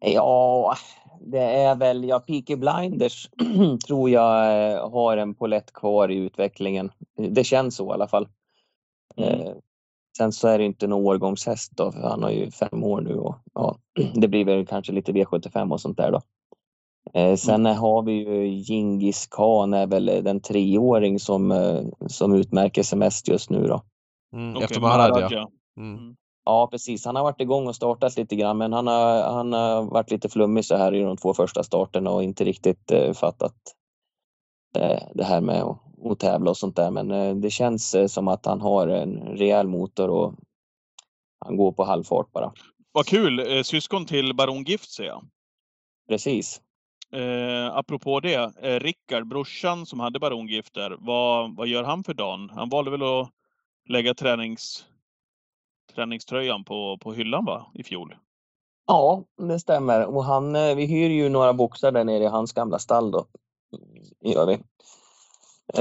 [0.00, 0.74] Ja,
[1.20, 3.30] det är väl, ja, Peaky Blinders
[3.86, 6.90] tror jag eh, har en polett kvar i utvecklingen.
[7.16, 8.28] Det känns så i alla fall.
[9.16, 9.40] Mm.
[9.40, 9.52] Eh,
[10.18, 13.14] sen så är det inte någon årgångshäst då, för han har ju fem år nu
[13.14, 13.76] och ja,
[14.14, 16.20] det blir väl kanske lite V75 och sånt där då.
[17.14, 22.82] Eh, sen har vi ju Gingis Khan är väl den treåring som, eh, som utmärker
[22.82, 23.82] sig mest just nu då.
[24.32, 25.20] Mm, Okej, efter Maharaj ja.
[25.20, 25.46] Maharaj,
[25.78, 26.16] Mm.
[26.48, 27.04] Ja, precis.
[27.04, 30.28] Han har varit igång och startat lite grann, men han har, han har varit lite
[30.28, 33.54] flummig så här i de två första starterna och inte riktigt eh, fattat
[34.78, 35.78] eh, det här med att,
[36.10, 36.90] att tävla och sånt där.
[36.90, 40.34] Men eh, det känns eh, som att han har en rejäl motor och
[41.44, 42.52] han går på halvfart bara.
[42.92, 43.56] Vad kul!
[43.56, 45.24] Eh, syskon till Baron Gift ser jag.
[46.08, 46.60] Precis.
[47.12, 52.04] Eh, apropå det, eh, Rickard, brorsan som hade Baron Gift där, vad, vad gör han
[52.04, 52.50] för dagen?
[52.50, 53.30] Han valde väl att
[53.88, 54.86] lägga tränings,
[55.96, 58.14] träningströjan på, på hyllan va, i fjol?
[58.86, 60.06] Ja, det stämmer.
[60.06, 63.26] Och han, eh, vi hyr ju några boxar där nere i hans gamla stall då.
[64.20, 64.54] Det gör vi.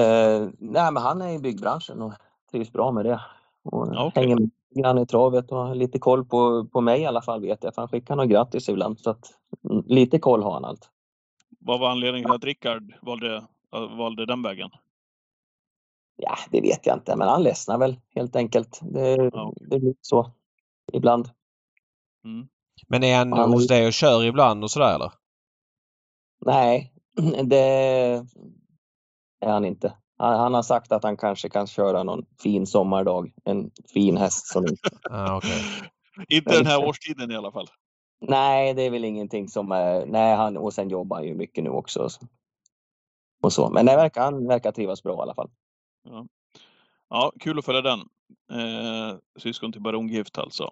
[0.02, 2.14] Eh, nej, men han är i byggbranschen och
[2.52, 3.22] trivs bra med det.
[3.64, 4.12] Och okej.
[4.24, 7.42] Hänger med grann i travet och har lite koll på, på mig i alla fall
[7.42, 7.76] vet jag.
[7.76, 9.00] För han skickar något grattis ibland.
[9.00, 9.34] Så att,
[9.70, 10.90] mm, lite koll har han allt.
[11.60, 13.44] Vad var anledningen till att Rickard valde,
[13.98, 14.70] valde den vägen?
[16.18, 18.80] Ja, det vet jag inte, men han ledsnar väl helt enkelt.
[18.82, 19.54] Det, Ja.
[19.70, 20.32] det blir så
[20.94, 21.30] ibland.
[22.26, 22.48] Mm.
[22.88, 25.12] Men är han Han- hos dig och kör ibland och sådär eller?
[26.46, 26.94] Nej,
[27.44, 27.58] det
[29.40, 29.94] är han inte.
[30.18, 33.34] Han, han har sagt att han kanske kan köra någon fin sommardag.
[33.44, 35.62] En fin häst som inte Ah, okej.
[36.30, 37.68] Inte den här årstiden i alla fall.
[38.22, 40.06] Nej, det är väl ingenting som är...
[40.06, 42.04] Nej, han, och sen jobbar han ju mycket nu också.
[42.04, 42.22] Och så.
[43.44, 43.70] Och så.
[43.70, 45.50] Men det verkar, han verkar trivas bra i alla fall.
[47.10, 48.00] Ja, kul att följa den.
[48.52, 50.72] Eh, syskon till Baron Gift alltså.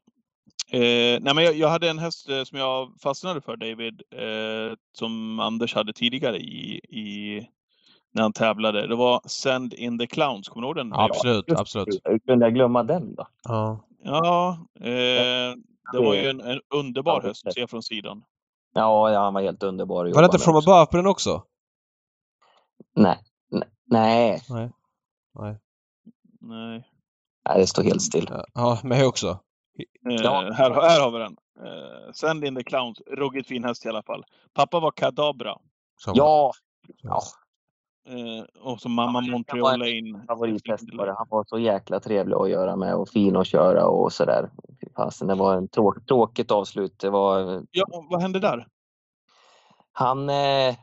[0.72, 4.76] Eh, nej, men jag, jag hade en häst eh, som jag fastnade för, David, eh,
[4.98, 7.40] som Anders hade tidigare i, i,
[8.12, 8.88] när han tävlade.
[8.88, 10.94] Det var Send in the Clowns, kommer du ihåg den?
[10.94, 12.04] Absolut, Just absolut.
[12.26, 13.28] Kunde jag glömma den då?
[13.44, 13.80] Ja.
[14.04, 15.56] Ja, eh,
[15.92, 18.24] det var ju en, en underbar Ja, häst att se från sidan.
[18.74, 20.72] Ja, ja han var helt underbar Var det inte From också.
[20.72, 21.44] Above på den också?
[22.96, 23.18] Nej.
[23.86, 24.42] Nej.
[24.50, 24.72] Nej.
[25.36, 25.58] Nej.
[26.42, 26.84] Nej.
[27.50, 27.60] Nej.
[27.60, 28.30] Det står helt still.
[28.54, 29.28] Ja, mig också.
[30.10, 31.38] Eh, här, här har vi den.
[31.68, 34.26] Eh, Send in the Clowns, ruggigt fin häst i alla fall.
[34.54, 35.58] Pappa var Kadabra.
[35.98, 36.52] Som- Ja,
[37.02, 37.22] ja.
[38.10, 40.26] Eh, och så mamma Ja, Montreal Lane.
[40.28, 41.14] favorithäst var det.
[41.18, 44.50] Han var så jäkla trevlig att göra med och fin att köra och sådär.
[44.96, 47.00] Fasen, det var en tråk, tråkigt avslut.
[47.00, 48.68] Det var, Ja, vad hände där?
[49.92, 50.76] han, eh,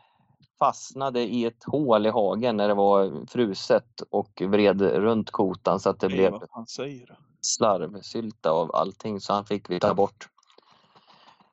[0.61, 5.91] fastnade i ett hål i hagen när det var fruset och vred runt kotan så
[5.91, 10.29] att det Nej, blev fan säger slarvsylta av allting så han fick vi ta bort.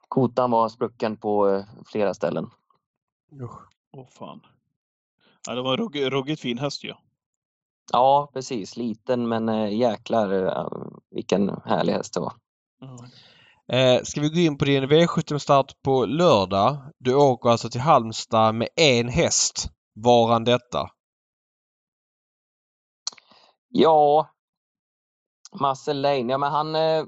[0.08, 2.50] Kotan var sprucken på eh, flera ställen.
[3.92, 4.42] Åh fan.
[5.48, 6.94] Ja, det var en rugg- ruggigt fin häst ju.
[7.92, 8.78] Ja, precis.
[8.78, 10.68] Liten men eh, jäklar eh,
[11.10, 12.34] vilken härlig häst det var.
[13.74, 16.78] Eh, ska vi gå in på din V75-start på lördag?
[16.98, 19.70] Du åker alltså till Halmstad med en häst.
[19.96, 20.90] Varan detta?
[23.70, 24.30] Ja,
[25.60, 27.06] Marcel Lane, ja men han, eh,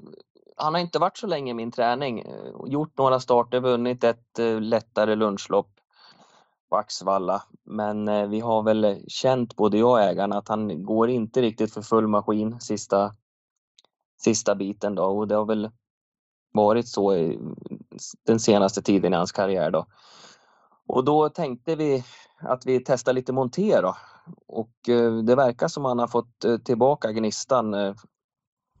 [0.56, 2.18] han har inte varit så länge i min träning.
[2.18, 5.70] Eh, gjort några starter, vunnit ett eh, lättare lunchlopp
[6.70, 7.42] på Axvalla.
[7.64, 11.82] Men vi har väl känt, både jag och ägaren, att han går inte riktigt för
[11.82, 13.14] full maskin sista,
[14.22, 15.70] sista biten då och det har väl
[16.52, 17.38] varit så i
[18.26, 19.86] den senaste tiden i hans karriär då.
[20.86, 22.04] Och då tänkte vi
[22.40, 23.96] att vi testar lite monter då.
[24.46, 27.94] Och eh, det verkar som han har fått eh, tillbaka gnistan eh,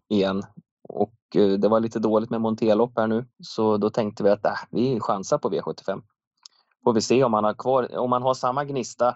[0.08, 0.42] igen.
[0.88, 4.52] Och det var lite dåligt med monterlopp här nu så då tänkte vi att äh,
[4.70, 6.02] vi chansar på V75.
[6.84, 9.14] Får vi se om han har kvar, om han har samma gnista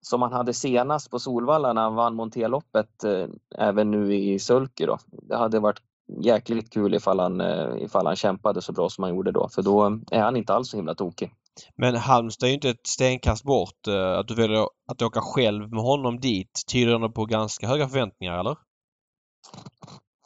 [0.00, 3.26] som han hade senast på Solvalla när han vann monterloppet eh,
[3.58, 4.98] även nu i sulky då.
[5.06, 5.80] Det hade varit
[6.22, 9.62] jäkligt kul ifall han, eh, ifall han kämpade så bra som han gjorde då för
[9.62, 11.32] då är han inte alls så himla tokig.
[11.76, 13.86] Men Halmstad är ju inte ett stenkast bort.
[13.88, 17.88] Eh, Att du väljer att åka själv med honom dit tyder ändå på ganska höga
[17.88, 18.56] förväntningar, eller?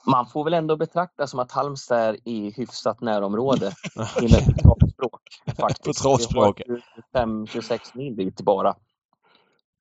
[0.07, 3.72] Man får väl ändå betrakta som att Halmstad är i hyfsat närområde
[4.22, 5.20] inom travspråk.
[5.59, 5.85] faktiskt.
[5.85, 6.62] På travspråk.
[6.66, 6.72] Vi
[7.12, 8.74] har 25-26 mil dit bara.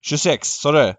[0.01, 0.93] 26, sa du?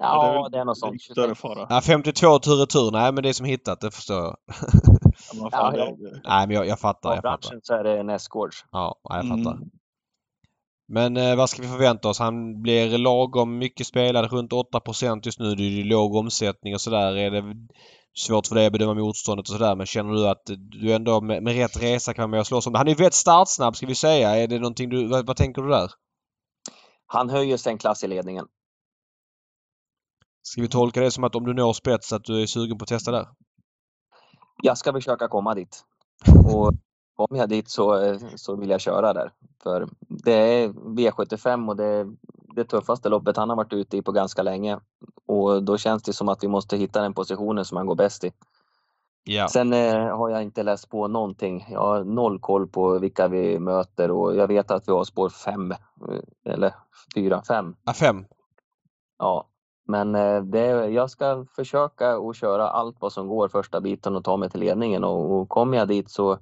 [0.00, 1.02] Ja, väl det är något sånt.
[1.02, 1.40] större 26.
[1.40, 1.66] fara.
[1.70, 2.90] Ja, 52 tur och retur.
[2.92, 3.80] Nej, men det är som hittat.
[3.80, 4.36] Det förstår jag.
[5.32, 7.10] Ja, men fan, Ja, det- Nej, men jag, jag fattar.
[7.10, 7.48] Av Jag fattar.
[7.48, 8.64] branschen så är det nästgårds.
[8.70, 9.52] Ja, jag fattar.
[9.52, 9.68] Mm.
[10.88, 12.18] Men eh, vad ska vi förvänta oss?
[12.18, 15.54] Han blir lagom mycket spelad, runt 8% just nu.
[15.54, 17.16] Det är ju låg omsättning och sådär.
[17.16, 17.42] Är det
[18.18, 19.76] svårt för dig att bedöma motståndet och sådär.
[19.76, 22.66] Men känner du att du ändå med, med rätt resa kan vara med och slåss
[22.66, 22.78] om det?
[22.78, 24.36] Han är ju väldigt startsnabb ska vi säga.
[24.36, 25.06] Är det någonting du...
[25.08, 25.90] Vad, vad tänker du där?
[27.06, 28.46] Han höjer sig en klass i ledningen.
[30.42, 32.82] Ska vi tolka det som att om du når spets att du är sugen på
[32.82, 33.28] att testa där?
[34.62, 35.84] Jag ska försöka komma dit.
[36.44, 36.72] Och
[37.16, 39.32] kommer jag dit så, eh, så vill jag köra där.
[39.62, 42.06] För det är V75 och det är
[42.56, 44.80] det tuffaste loppet han har varit ute i på ganska länge.
[45.26, 48.24] Och då känns det som att vi måste hitta den positionen som han går bäst
[48.24, 48.32] i.
[49.24, 49.48] Ja.
[49.48, 51.66] Sen eh, har jag inte läst på någonting.
[51.70, 55.28] Jag har noll koll på vilka vi möter och jag vet att vi har spår
[55.28, 55.74] 5
[56.44, 56.74] eller
[57.14, 57.74] 4, 5.
[57.84, 58.24] Ja, fem.
[59.18, 59.46] Ja,
[59.90, 64.24] men eh, det, jag ska försöka och köra allt vad som går första biten och
[64.24, 66.38] ta mig till ledningen och, och kommer jag dit så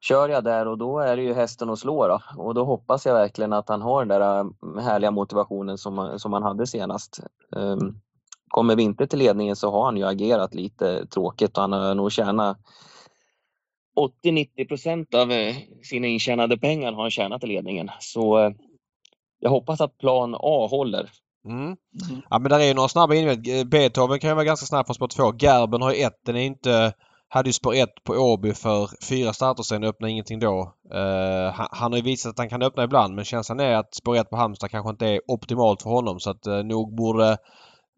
[0.00, 2.20] kör jag där och då är det ju hästen att slå då.
[2.36, 6.32] Och då hoppas jag verkligen att han har den där eh, härliga motivationen som, som
[6.32, 7.20] han hade senast.
[7.56, 8.00] Um,
[8.48, 11.94] kommer vi inte till ledningen så har han ju agerat lite tråkigt och han har
[11.94, 12.58] nog tjänat
[14.24, 17.90] 80-90 procent av eh, sina intjänade pengar har han tjänat i ledningen.
[18.00, 18.54] Så
[19.38, 21.10] jag hoppas att plan A håller.
[21.44, 21.62] Mm.
[21.62, 21.76] Mm.
[22.30, 23.68] Ja men där är ju några snabba invänd.
[23.70, 25.32] Beethoven kan ju vara ganska snabb från spår 2.
[25.38, 26.20] Gerben har ju ett.
[26.26, 26.92] Den är inte...
[27.32, 30.74] Hade ju spår 1 på Åby för fyra starter sedan och öppnade ingenting då.
[30.94, 33.94] Eh, han, han har ju visat att han kan öppna ibland men känslan är att
[33.94, 37.38] spår 1 på Halmstad kanske inte är optimalt för honom så att uh, nog borde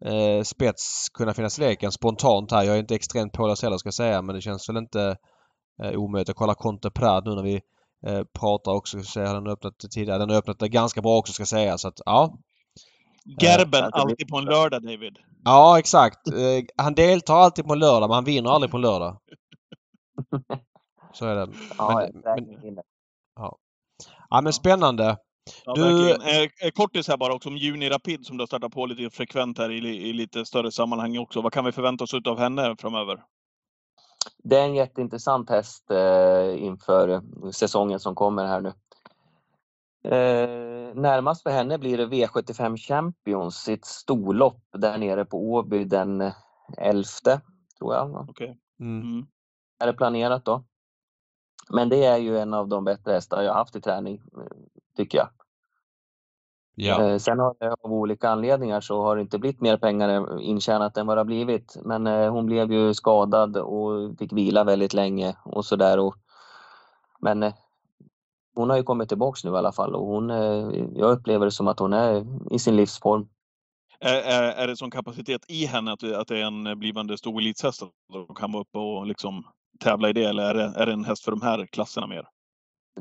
[0.05, 2.63] uh, spets kunna finnas i leken spontant här.
[2.63, 5.17] Jag är inte extremt påläst heller ska jag säga men det känns väl inte
[5.83, 6.27] uh, omöjligt.
[6.27, 7.61] Jag kollar Conte Prad nu när vi
[8.09, 9.03] uh, pratar också.
[9.03, 10.19] Så den har öppnat tidigare.
[10.19, 12.37] Den har öppnat ganska bra också ska jag säga så att ja.
[13.41, 15.17] Gerben Ja, blir- alltid på en lördag, David.
[15.43, 16.27] Ja, exakt.
[16.27, 19.17] Eh, han deltar alltid på en lördag men han vinner aldrig på en lördag.
[21.13, 21.47] Så är det.
[21.77, 22.83] Ja, Men- men- vinner.
[24.29, 25.17] Ja, men spännande.
[25.65, 26.11] Ja, Du-.
[26.11, 29.15] Eh, eh, kortis här bara också om Juni Rapid som du har startat på lite
[29.15, 29.77] frekvent här i,
[30.09, 31.41] i lite större sammanhang också.
[31.41, 33.23] Vad kan vi förvänta oss av henne framöver?
[34.43, 37.21] Det är en jätteintressant häst eh, inför
[37.51, 38.73] säsongen som kommer här nu.
[40.09, 46.31] Eh, närmast för henne blir det V75 Champions, sitt storlopp där nere på Åby den
[46.77, 47.03] 11
[47.79, 48.29] tror jag.
[48.29, 48.57] Okej.
[48.79, 49.01] Mm.
[49.01, 49.27] Mm.
[49.79, 50.63] Är det planerat då?
[51.69, 54.57] Men det är ju en av de bättre hästar jag haft i träning, eh,
[54.97, 55.29] tycker jag.
[56.75, 57.03] Ja.
[57.03, 60.97] Eh, Sen har det av olika anledningar så har det inte blivit mer pengar intjänat
[60.97, 61.77] än vad det har blivit.
[61.83, 65.99] Men eh, hon blev ju skadad och fick vila väldigt länge och sådär.
[65.99, 66.15] Och,
[67.19, 67.53] men eh,
[68.55, 71.51] hon har ju kommit tillbaks nu i alla fall och hon, eh, jag upplever det
[71.51, 73.27] som att hon är i sin livsform.
[73.99, 77.17] Är, är, är det sån kapacitet i henne att, det- att det är en blivande
[77.17, 77.89] stor elitshäst som
[78.35, 79.43] kan vara uppe och liksom
[79.79, 80.23] tävla i det?
[80.23, 82.27] Eller är det, är det en häst för de här klasserna mer?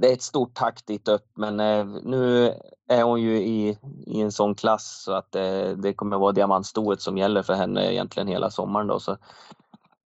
[0.00, 2.46] det är ett stort tack dit upp, men eh, nu
[2.88, 7.00] är hon ju i, i en sån klass så att eh, det kommer vara diamantstoet
[7.00, 8.86] som gäller för henne egentligen hela sommaren.
[8.86, 9.00] Då.
[9.00, 9.16] Så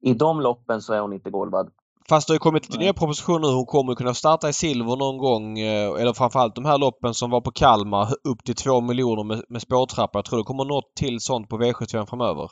[0.01, 1.71] I de loppen så är hon inte golvad.
[2.09, 3.49] Fast det har ju kommit lite nya propositioner.
[3.55, 5.59] Hon kommer kunna starta i silver någon gång.
[5.59, 9.43] eh, Eller framförallt de här loppen som var på Kalmar upp till två miljoner med,
[9.49, 10.19] med spårtrappa.
[10.19, 12.51] Jag tror det kommer något till sånt på V75 framöver.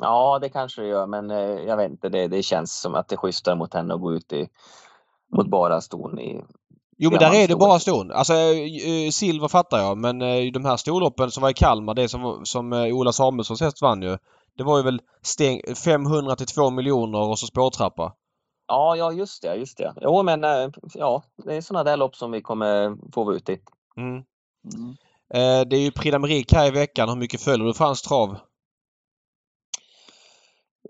[0.00, 2.08] Ja, det kanske det gör, men eh, jag vet inte.
[2.08, 4.48] Det, det känns som att det är schysstare mot henne att gå ut i,
[5.36, 6.44] mot bara ston i...
[6.98, 8.10] Jo men där är det bara ston.
[8.10, 10.18] Alltså eh, silver fattar jag men
[10.52, 14.18] de här storloppen som var i Kalmar, det som, som Ola Samuelssons häst vann ju.
[14.56, 18.14] Det var ju väl stäng, 500 till 2 miljoner och så spårtrappa.
[18.66, 19.94] Ja, ja, just det, just det.
[20.00, 23.60] Jo, men eh, ja, det är sådana där lopp som vi kommer få ute i.
[23.96, 24.24] Mm.
[24.74, 24.96] Mm.
[25.34, 27.08] Eh, det är ju Prix d'Amérique här i veckan.
[27.08, 28.36] Hur mycket följer du fransk trav?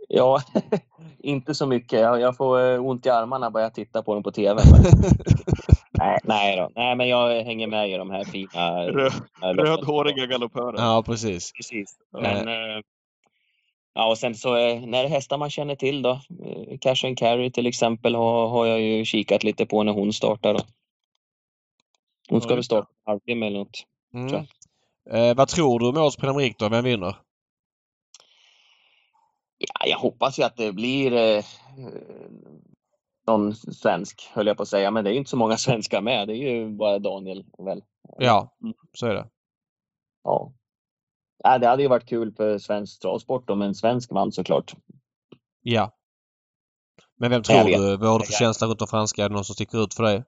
[0.09, 0.41] Ja,
[1.19, 2.01] inte så mycket.
[2.01, 4.63] Jag, får eh, ont i armarna bara jag tittar på dem på TV.
[5.91, 6.71] Nej, nej då.
[6.75, 8.83] Nej, men jag hänger med i de här fina...
[8.83, 9.57] Loppen.
[9.57, 10.79] rödhåriga galoppörer.
[10.79, 11.53] ja precis.
[11.53, 11.97] Precis.
[12.13, 12.83] Men, eh,
[13.95, 16.11] ja, och sen så eh, när det är hästar man känner till då.
[16.45, 20.13] Eh, Cash and Carry till exempel har, har jag ju kikat lite på när hon
[20.13, 20.55] startar.
[20.55, 20.61] Då.
[22.29, 23.87] Hon ska väl starta en halvtimme eller något.
[24.15, 24.29] Mm.
[24.29, 24.47] Tror
[25.11, 26.69] Eh, vad tror du om årets Prix då?
[26.69, 27.17] Vem vinner?
[29.59, 31.45] Ja, jag hoppas ju att det blir eh,
[33.27, 34.91] någon svensk, höll jag på att säga.
[34.91, 36.29] Men det är ju inte så många svenskar med.
[36.29, 37.83] Det är ju bara Daniel väl.
[38.19, 38.75] Ja, Mm.
[38.93, 39.29] så är det.
[40.25, 40.53] Ja.
[41.43, 44.75] Ja, det hade ju varit kul för svensk travsport om en svensk vann såklart.
[45.63, 45.91] Ja.
[47.19, 47.97] Men vem tror du?
[47.97, 49.25] Vad har du för känsla runt de franska?
[49.25, 50.25] Är det någon som sticker ut för dig?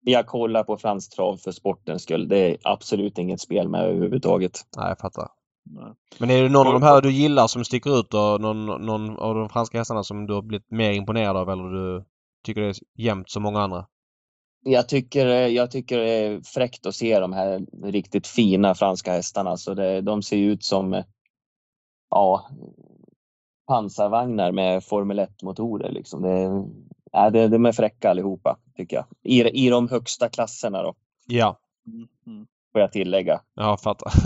[0.00, 2.28] Jag kollar på fransk trav för sportens skull.
[2.28, 4.60] Det är absolut inget spel med överhuvudtaget.
[4.76, 5.28] Nej, jag fattar.
[5.64, 5.92] Nej.
[6.18, 9.18] Men är det någon av de här du gillar som sticker ut och någon, någon
[9.18, 12.04] av de franska hästarna som du har blivit mer imponerad av eller du
[12.44, 13.86] tycker det är jämnt som många andra?
[14.68, 19.56] Jag tycker, jag tycker det är fräckt att se de här riktigt fina franska hästarna.
[19.56, 21.02] Så det, de ser ut som
[22.10, 22.48] ja,
[23.66, 25.92] pansarvagnar med Formel 1-motorer.
[25.92, 26.22] Liksom.
[26.22, 26.64] Det,
[27.12, 29.06] ja, det, de är fräcka allihopa, tycker jag.
[29.22, 30.94] I, I de högsta klasserna då,
[31.26, 31.58] Ja,
[32.26, 32.46] Mm.
[32.72, 33.40] Får jag tillägga.
[33.54, 34.12] ja fattar.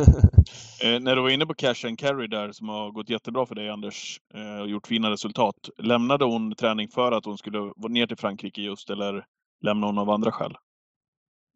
[0.84, 3.55] Eh, när du var inne på Cash and Carry där som har gått jättebra för
[3.55, 5.55] dig Anders eh, och gjort fina resultat.
[5.78, 9.24] Lämnade hon träning för att hon skulle vara ner till Frankrike just eller
[9.61, 10.56] lämnade hon av andra skäl?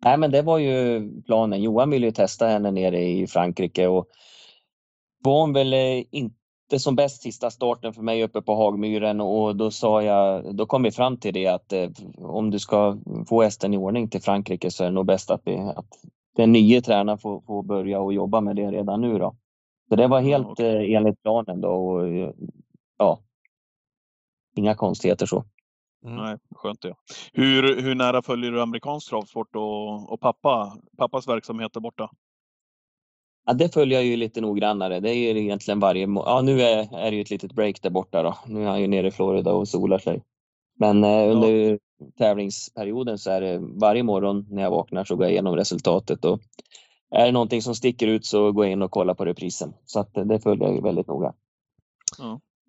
[0.05, 1.63] Nej, men det var ju planen.
[1.63, 4.09] Johan ville ju testa henne nere i Frankrike och
[5.25, 6.35] var hon väl eh, inte
[6.79, 10.83] som bäst sista starten för mig uppe på Hagmyren och då sa jag, då kom
[10.83, 12.99] vi fram till det att eh, om du ska
[13.29, 15.87] få hästen i ordning till Frankrike så är det nog bäst att, vi, att
[16.37, 19.37] den nya tränaren får, får börja och jobba med det redan nu då.
[19.89, 20.93] Så det var Ja, helt okej.
[20.93, 22.35] eh, enligt planen då och
[22.99, 23.21] ja,
[24.57, 25.45] inga konstigheter så.
[26.05, 26.17] Mm.
[26.17, 26.95] Nej, skönt det.
[27.33, 32.11] Hur, hur nära följer du amerikansk travsport och, och pappa, pappas verksamhet där borta?
[33.47, 35.01] Ja, det följer jag ju lite noggrannare.
[35.01, 37.91] Det är ju egentligen varje Ja, nu är, är det ju ett litet break där
[37.91, 38.37] borta då.
[38.47, 40.23] Nu är han ju nere i Florida och solar sig.
[40.79, 41.79] Men eh, under
[42.19, 46.41] tävlingsperioden så är det varje morgon när jag vaknar så går jag igenom resultatet och
[47.11, 49.75] är det någonting som sticker ut så går jag in och kollar på reprisen.
[49.85, 51.35] Så att det följer jag ju väldigt noga.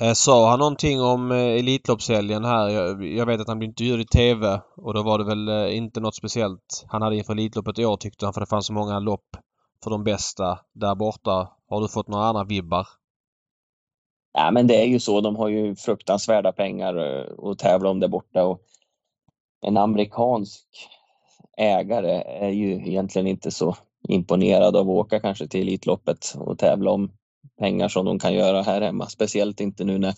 [0.01, 2.69] Eh, Sa han någonting om eh, Elitloppshelgen här?
[2.69, 5.77] Jag, jag vet att han blev intervjuad i TV och då var det väl eh,
[5.77, 8.73] inte något speciellt han hade inför Elitloppet i år tyckte han för det fanns så
[8.73, 9.37] många lopp
[9.83, 11.49] för de bästa där borta.
[11.69, 12.87] Har du fått några andra vibbar?
[14.33, 15.21] Ja, men det är ju så.
[15.21, 18.61] De har ju fruktansvärda pengar eh, att tävla om där borta och
[19.61, 20.67] en amerikansk
[21.57, 23.75] ägare är ju egentligen inte så
[24.07, 27.11] imponerad av att åka kanske till Elitloppet och tävla om
[27.59, 29.09] pengar som de kan göra här hemma.
[29.09, 30.13] Speciellt inte nu när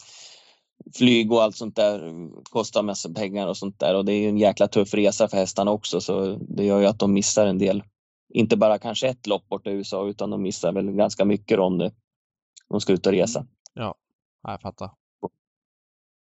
[0.95, 2.13] flyg och allt sånt där
[2.43, 5.37] kostar massa pengar och sånt där och det är ju en jäkla tuff resa för
[5.37, 7.83] hästarna också så det gör ju att de missar en del.
[8.29, 11.77] Inte bara kanske ett lopp bort i USA utan de missar väl ganska mycket om
[11.77, 11.91] det.
[12.69, 13.45] De ska ut och resa.
[13.73, 13.95] Ja,
[14.43, 14.91] jag fattar.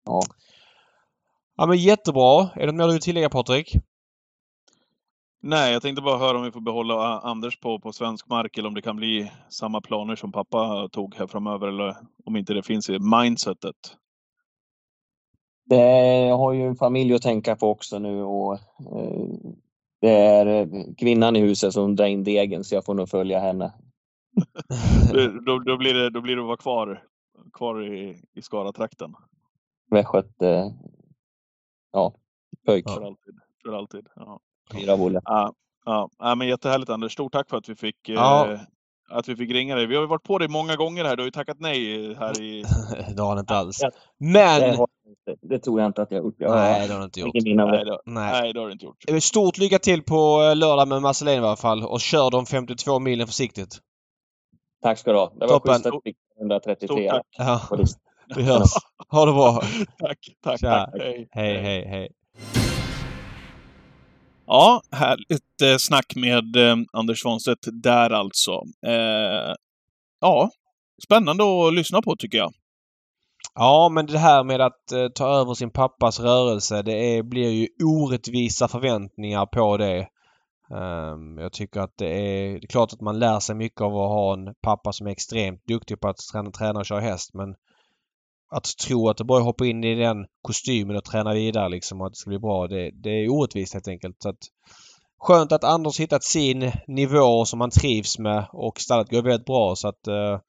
[0.05, 0.23] Ja.
[1.57, 2.51] Ja men jättebra.
[2.55, 3.77] Är det något mer du vill tillägga Patrik?
[5.41, 8.68] Nej, jag tänkte bara höra om vi får behålla Anders på, på svensk mark eller
[8.68, 12.62] om det kan bli samma planer som pappa tog här framöver eller om inte det
[12.62, 13.76] finns i mindsetet.
[15.64, 19.53] Det har ju en familj att tänka på också nu och eh,
[20.01, 20.68] det är eh,
[20.99, 23.72] kvinnan i huset som drar in degen så jag får nog följa henne.
[25.47, 27.03] Då, då, blir det, då blir det att vara kvar,
[27.53, 29.14] kvar i, i Skaratrakten.
[29.91, 30.70] Västgöt, eh,
[31.93, 32.14] ja,
[32.66, 32.91] pöjk.
[32.91, 33.34] För alltid.
[33.64, 34.09] För alltid.
[34.16, 34.41] Ja.
[34.73, 35.21] Fyra Olle.
[35.25, 35.53] Ja,
[35.85, 36.09] ja.
[36.19, 37.12] ja, men jättehärligt Anders.
[37.12, 38.53] Stort tack för att vi fick, Ja.
[38.53, 38.61] eh,
[39.11, 39.87] att vi fick ringa dig.
[39.87, 41.17] Vi har ju varit på dig många gånger här.
[41.17, 42.62] Du har ju tackat nej här i...
[43.17, 43.81] det har han inte alls.
[44.19, 44.89] Men Det har
[45.27, 46.35] Det, det tror jag inte att jag har gjort.
[46.39, 47.31] Jag Nej, det har du inte gjort.
[47.35, 47.99] Nej, det.
[48.07, 48.33] Nej.
[48.33, 49.05] nej, det har du inte gjort.
[49.09, 52.47] Eh, Stort lycka till på eh, lördag med Marcelin i alla fall och kör de
[52.47, 53.79] 52 milen försiktigt.
[54.83, 55.33] Tack ska du ha.
[55.35, 55.75] Det var Toppen.
[55.75, 57.27] schysst att vi fick 133 Stort tack.
[57.39, 57.61] Ja,
[58.37, 58.71] vi hörs.
[59.09, 59.62] Ha det bra.
[59.99, 60.87] Tack, tack, Tja.
[60.93, 61.03] tack.
[61.03, 61.29] Hej.
[61.31, 62.09] Hej, hej, hej.
[64.47, 68.53] Ja, härligt eh, snack med eh, Anders Svanstedt där alltså.
[68.86, 69.55] Eh,
[70.20, 70.51] ja,
[71.05, 72.53] spännande att lyssna på tycker jag.
[73.55, 77.51] Ja, men det här med att eh, ta över sin pappas rörelse, det är, blir
[77.51, 80.09] ju orättvisa förväntningar på det.
[80.74, 83.92] Ehm, jag tycker att det är, det är klart att man lär sig mycket av
[83.92, 87.34] att ha en pappa som är extremt duktig på att träna, träna och köra häst
[87.34, 87.55] men
[88.51, 91.68] att tro att det bara är att hoppa in i den kostymen och träna vidare
[91.68, 94.16] liksom och att det ska bli bra, det, det är orättvist helt enkelt.
[94.22, 94.38] Så att,
[95.18, 99.74] skönt att Anders hittat sin nivå som han trivs med och stallet går väldigt bra
[99.76, 100.40] så att eh,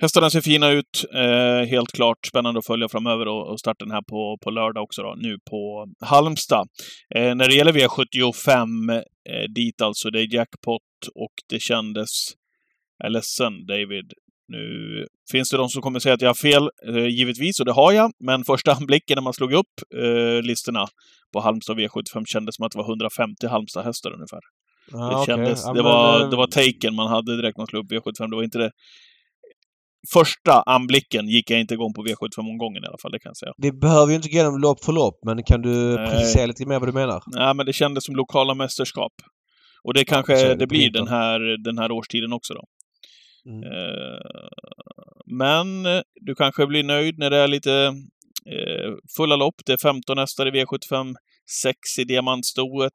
[0.00, 2.26] Hästarna ser fina ut, eh, helt klart.
[2.26, 5.86] Spännande att följa framöver och, och starten här på, på lördag också då, nu på
[6.00, 6.68] Halmstad.
[7.14, 9.02] Eh, när det gäller V75 eh,
[9.54, 10.82] dit alltså, det är jackpot
[11.14, 12.08] och det kändes...
[12.98, 14.12] Jag är ledsen David.
[14.48, 17.72] Nu finns det de som kommer säga att jag har fel, eh, givetvis, och det
[17.72, 18.10] har jag.
[18.24, 20.86] Men första anblicken när man slog upp eh, listorna
[21.32, 24.40] på Halmstad V75 kändes som att det var 150 Halmstad-hästar ungefär.
[24.92, 27.66] ja, Det, kändes, Ja, det, var, eh, det var taken man hade direkt när man
[27.66, 28.30] slog upp V75.
[28.30, 28.70] Det var inte det...
[30.12, 33.52] Första anblicken gick jag inte igång på V75-omgången i alla fall, det kan jag säga.
[33.56, 36.10] Vi behöver ju inte gå igenom lopp för lopp men kan du Nej.
[36.10, 37.22] precisera lite mer vad du menar?
[37.26, 39.12] Nej, men det kändes som lokala mästerskap.
[39.84, 42.64] Och det kanske är det det blir den här, den här årstiden också då.
[43.48, 43.62] Mm.
[43.62, 44.48] Eh,
[45.26, 47.72] men eh, du kanske blir nöjd när det är lite
[48.46, 49.54] eh, fulla lopp.
[49.66, 51.14] Det är 15 hästar i V75,
[51.62, 52.92] 6 i diamantstoet.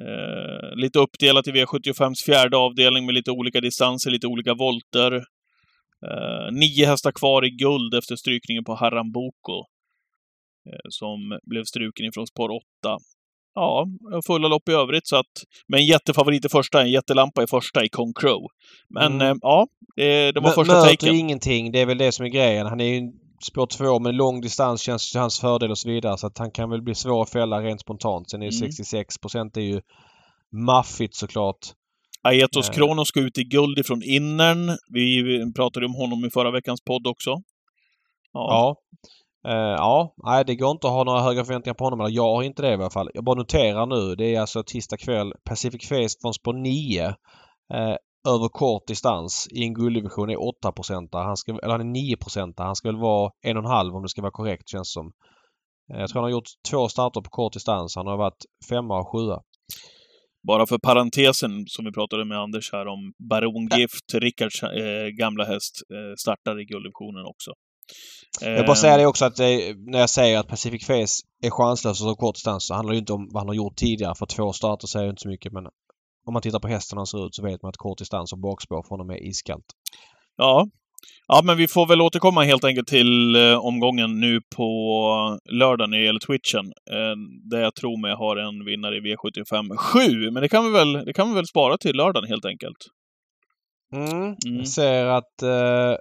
[0.00, 5.14] Eh, lite uppdelat i V75s fjärde avdelning med lite olika distanser, lite olika volter.
[6.06, 9.58] Eh, nio hästar kvar i guld efter strykningen på Haramboko.
[10.70, 12.98] Eh, som blev struken ifrån spår 8.
[13.54, 13.86] Ja,
[14.26, 15.26] fulla lopp i övrigt så att...
[15.68, 18.42] Med en jättefavorit i första, en jättelampa i första i Kong Crow.
[18.88, 19.26] Men Mm.
[19.30, 21.14] eh, ja, det, det var Mö- första möter taken.
[21.14, 21.72] ingenting.
[21.72, 22.66] Det är väl det som är grejen.
[22.66, 26.18] Han är ju spår två med lång distans känns till hans fördel och så vidare.
[26.18, 28.30] Så att han kan väl bli svår att fälla rent spontant.
[28.30, 28.52] Sen är Mm.
[28.72, 29.80] 66 procent är ju
[30.52, 31.58] maffigt såklart.
[32.22, 32.74] Aetos Eh.
[32.74, 34.76] Kronos ska ut i guld ifrån innern.
[34.92, 35.22] Vi
[35.56, 37.30] pratade om honom i förra veckans podd också.
[37.30, 37.40] Ja.
[38.32, 38.76] Ja.
[39.48, 42.00] Eh, ja, nej det går inte att ha några höga förväntningar på honom.
[42.00, 43.10] Eller jag har inte det i alla fall.
[43.14, 44.14] Jag bara noterar nu.
[44.14, 45.32] Det är alltså tisdag kväll.
[45.44, 47.06] Pacific Face från spår 9.
[47.74, 47.96] Eh,
[48.28, 52.16] över kort distans i en gulddivision är 8% Han ska, eller han är 9
[52.56, 55.12] Han ska väl vara 1,5 om det ska vara korrekt känns som.
[55.92, 57.96] Eh, Jag tror han har gjort två starter på kort distans.
[57.96, 59.40] Han har varit femma och sjua.
[60.48, 65.44] Bara för parentesen som vi pratade med Anders här om Baron Gift, Rickards eh, gamla
[65.44, 67.50] häst, eh, startar i gulddivisionen också.
[68.40, 71.50] Jag vill bara säga det också att det, när jag säger att Pacific Face är
[71.50, 74.14] chanslös och så kort distans så handlar det inte om vad han har gjort tidigare.
[74.14, 75.66] För två starter säger inte så mycket men
[76.26, 78.38] om man tittar på hästen han ser ut så vet man att kort distans och
[78.38, 79.66] bakspår för honom är iskallt.
[80.36, 80.68] Ja.
[81.26, 84.68] Ja, men vi får väl återkomma helt enkelt till eh, omgången nu på
[85.52, 86.66] lördag när det gäller Twitchen.
[86.66, 87.16] Eh,
[87.50, 90.30] där jag tror mig har en vinnare i V75 7.
[90.30, 92.76] Men det kan vi väl, det kan vi väl spara till lördagen helt enkelt.
[93.94, 94.22] Mm.
[94.22, 94.36] Mm.
[94.44, 95.96] Jag ser att eh,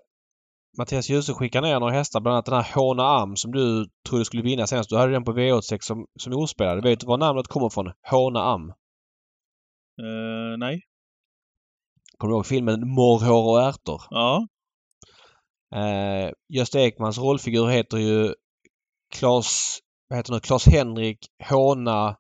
[0.78, 2.20] Mattias Djuse skickar ner några hästar.
[2.20, 4.90] Bland annat den här Håna Am som du trodde skulle vinna senast.
[4.90, 6.84] Du hade den på V86 som, som ospelad.
[6.84, 7.92] Vet du var namnet kommer ifrån?
[8.10, 8.70] Håna Am.
[10.00, 10.82] Eh, nej.
[12.18, 14.02] Kommer du ihåg filmen Morrhår och ärtor?
[14.10, 14.48] Ja.
[15.76, 18.34] Eh, Gösta Ekmans rollfigur heter ju
[19.16, 21.18] Klas, vad heter nu, Klas Henrik
[21.50, 22.18] Håna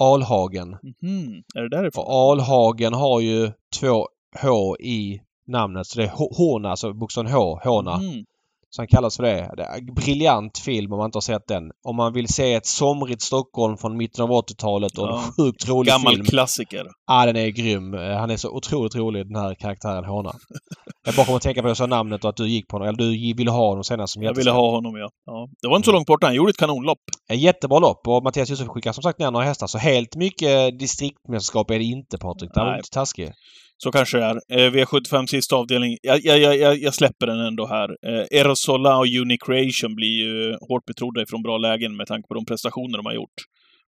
[0.00, 0.68] Alhagen.
[0.70, 1.42] Mhm.
[1.54, 2.04] Är det därifrån?
[2.04, 4.08] Och Alhagen har ju två
[4.42, 5.20] H i
[5.50, 5.86] namnet.
[5.86, 7.96] Så det är H- Håna, alltså bokstaven H, Håna.
[7.96, 8.24] Mhm.
[8.72, 9.50] Så han kallas för det.
[9.56, 11.62] det är en briljant film om man inte har sett den.
[11.88, 15.22] Om man vill se ett somrigt Stockholm från mitten av 80-talet och en Ja.
[15.36, 16.24] sjukt rolig Gammal film.
[16.26, 16.86] klassiker.
[17.06, 17.92] Ja, den är grym.
[17.94, 20.32] Han är så otroligt rolig den här karaktären Håna.
[21.06, 22.88] Jag bara kommer att tänka på det så namnet och att du gick på honom.
[22.88, 25.08] Eller du ville ha honom senast som Jag ville ha honom, ja.
[25.26, 25.48] ja.
[25.62, 26.26] Det var inte så långt borta.
[26.26, 26.98] Han gjorde ett kanonlopp.
[27.28, 29.66] En jättebra lopp och Mattias Josef skickar som sagt ner några hästar.
[29.66, 32.50] Så helt mycket distriktmästerskap är det inte Patrik.
[32.54, 33.32] Där var du inte taskig.
[33.82, 34.36] Så kanske det är.
[34.58, 35.96] Eh, V75 sista avdelning.
[36.02, 37.88] Jag, jag, jag, jag- släpper den ändå här.
[38.06, 42.44] Eh, Erosola och Unicreation blir ju hårt betrodda ifrån bra lägen med tanke på de
[42.44, 43.38] prestationer de har gjort.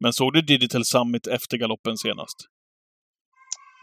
[0.01, 2.36] Men såg du Digital Summit efter galoppen senast?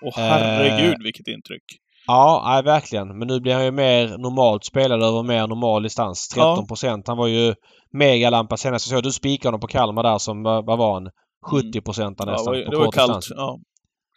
[0.04, 1.64] Åh herregud vilket intryck.
[2.08, 3.18] Ja, nej, verkligen.
[3.20, 6.28] Men nu blir han ju mer normalt spelad över mer normal distans.
[6.28, 7.08] 13 procent.
[7.08, 7.54] Han var ju
[7.94, 8.92] megalampa senast.
[8.92, 11.10] Jag såg du spikade honom på Kalmar där som, vad var han?
[11.52, 13.08] 70 procent Ja, det nästan var, på det var kort kallt.
[13.22, 13.32] distans.
[13.38, 13.60] Ja.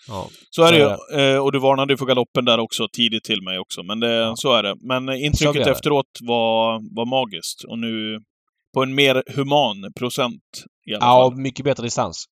[0.08, 0.28] Ja.
[0.50, 1.20] Så är det ju.
[1.20, 3.82] Eh, Och du varnade ju för galoppen där också tidigt till mig också.
[3.82, 4.34] Men det, Ja.
[4.36, 4.74] så är det.
[4.88, 5.70] Men eh, intrycket det.
[5.70, 7.64] efteråt var, var magiskt.
[7.64, 8.18] Och nu
[8.74, 10.42] på en mer human procent
[10.90, 11.40] i alla ja, fall.
[11.40, 12.24] mycket bättre distans.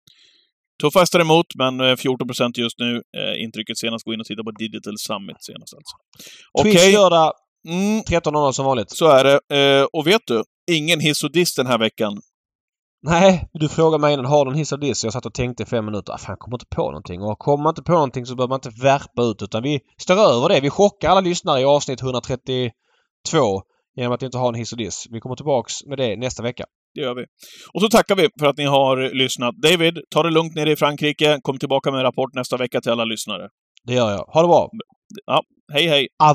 [0.82, 3.02] Tuffa hästar emot, men eh, 14 procent just nu.
[3.18, 5.96] Eh, intrycket senast, gå in och titta på Digital Summit senast alltså.
[6.58, 7.32] Okej, lördag
[7.68, 8.90] mm, 13.00 som vanligt.
[8.90, 9.56] så är det.
[9.80, 10.42] Eh, och vet du?
[10.70, 12.20] Ingen hiss och diss den här veckan.
[13.06, 15.04] Nej, du frågade mig innan, har du en hiss och diss?
[15.04, 16.12] Jag satt och tänkte i fem minuter.
[16.12, 17.22] Ah, fan, kommer inte på någonting.
[17.22, 20.14] Och kommer man inte på någonting så behöver man inte värpa ut utan vi står
[20.14, 20.60] över det.
[20.60, 22.72] Vi chockar alla lyssnare i avsnitt 132
[23.96, 25.06] genom att inte ha en hiss och diss.
[25.10, 26.64] Vi kommer tillbaks med det nästa vecka.
[26.94, 27.24] Det gör vi.
[27.74, 29.54] Och så tackar vi för att ni har lyssnat.
[29.62, 31.38] David, ta det lugnt nere i Frankrike.
[31.42, 33.48] Kom tillbaka med en rapport nästa vecka till alla lyssnare.
[33.86, 34.24] Det gör jag.
[34.24, 34.70] Ha det bra!
[35.72, 36.08] Hej, hej!
[36.22, 36.34] Au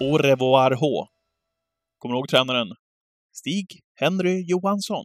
[0.00, 1.08] Au revoir H.
[1.98, 2.68] Kommer du ihåg tränaren?
[3.32, 3.66] Stig
[4.00, 5.04] Henry Johansson.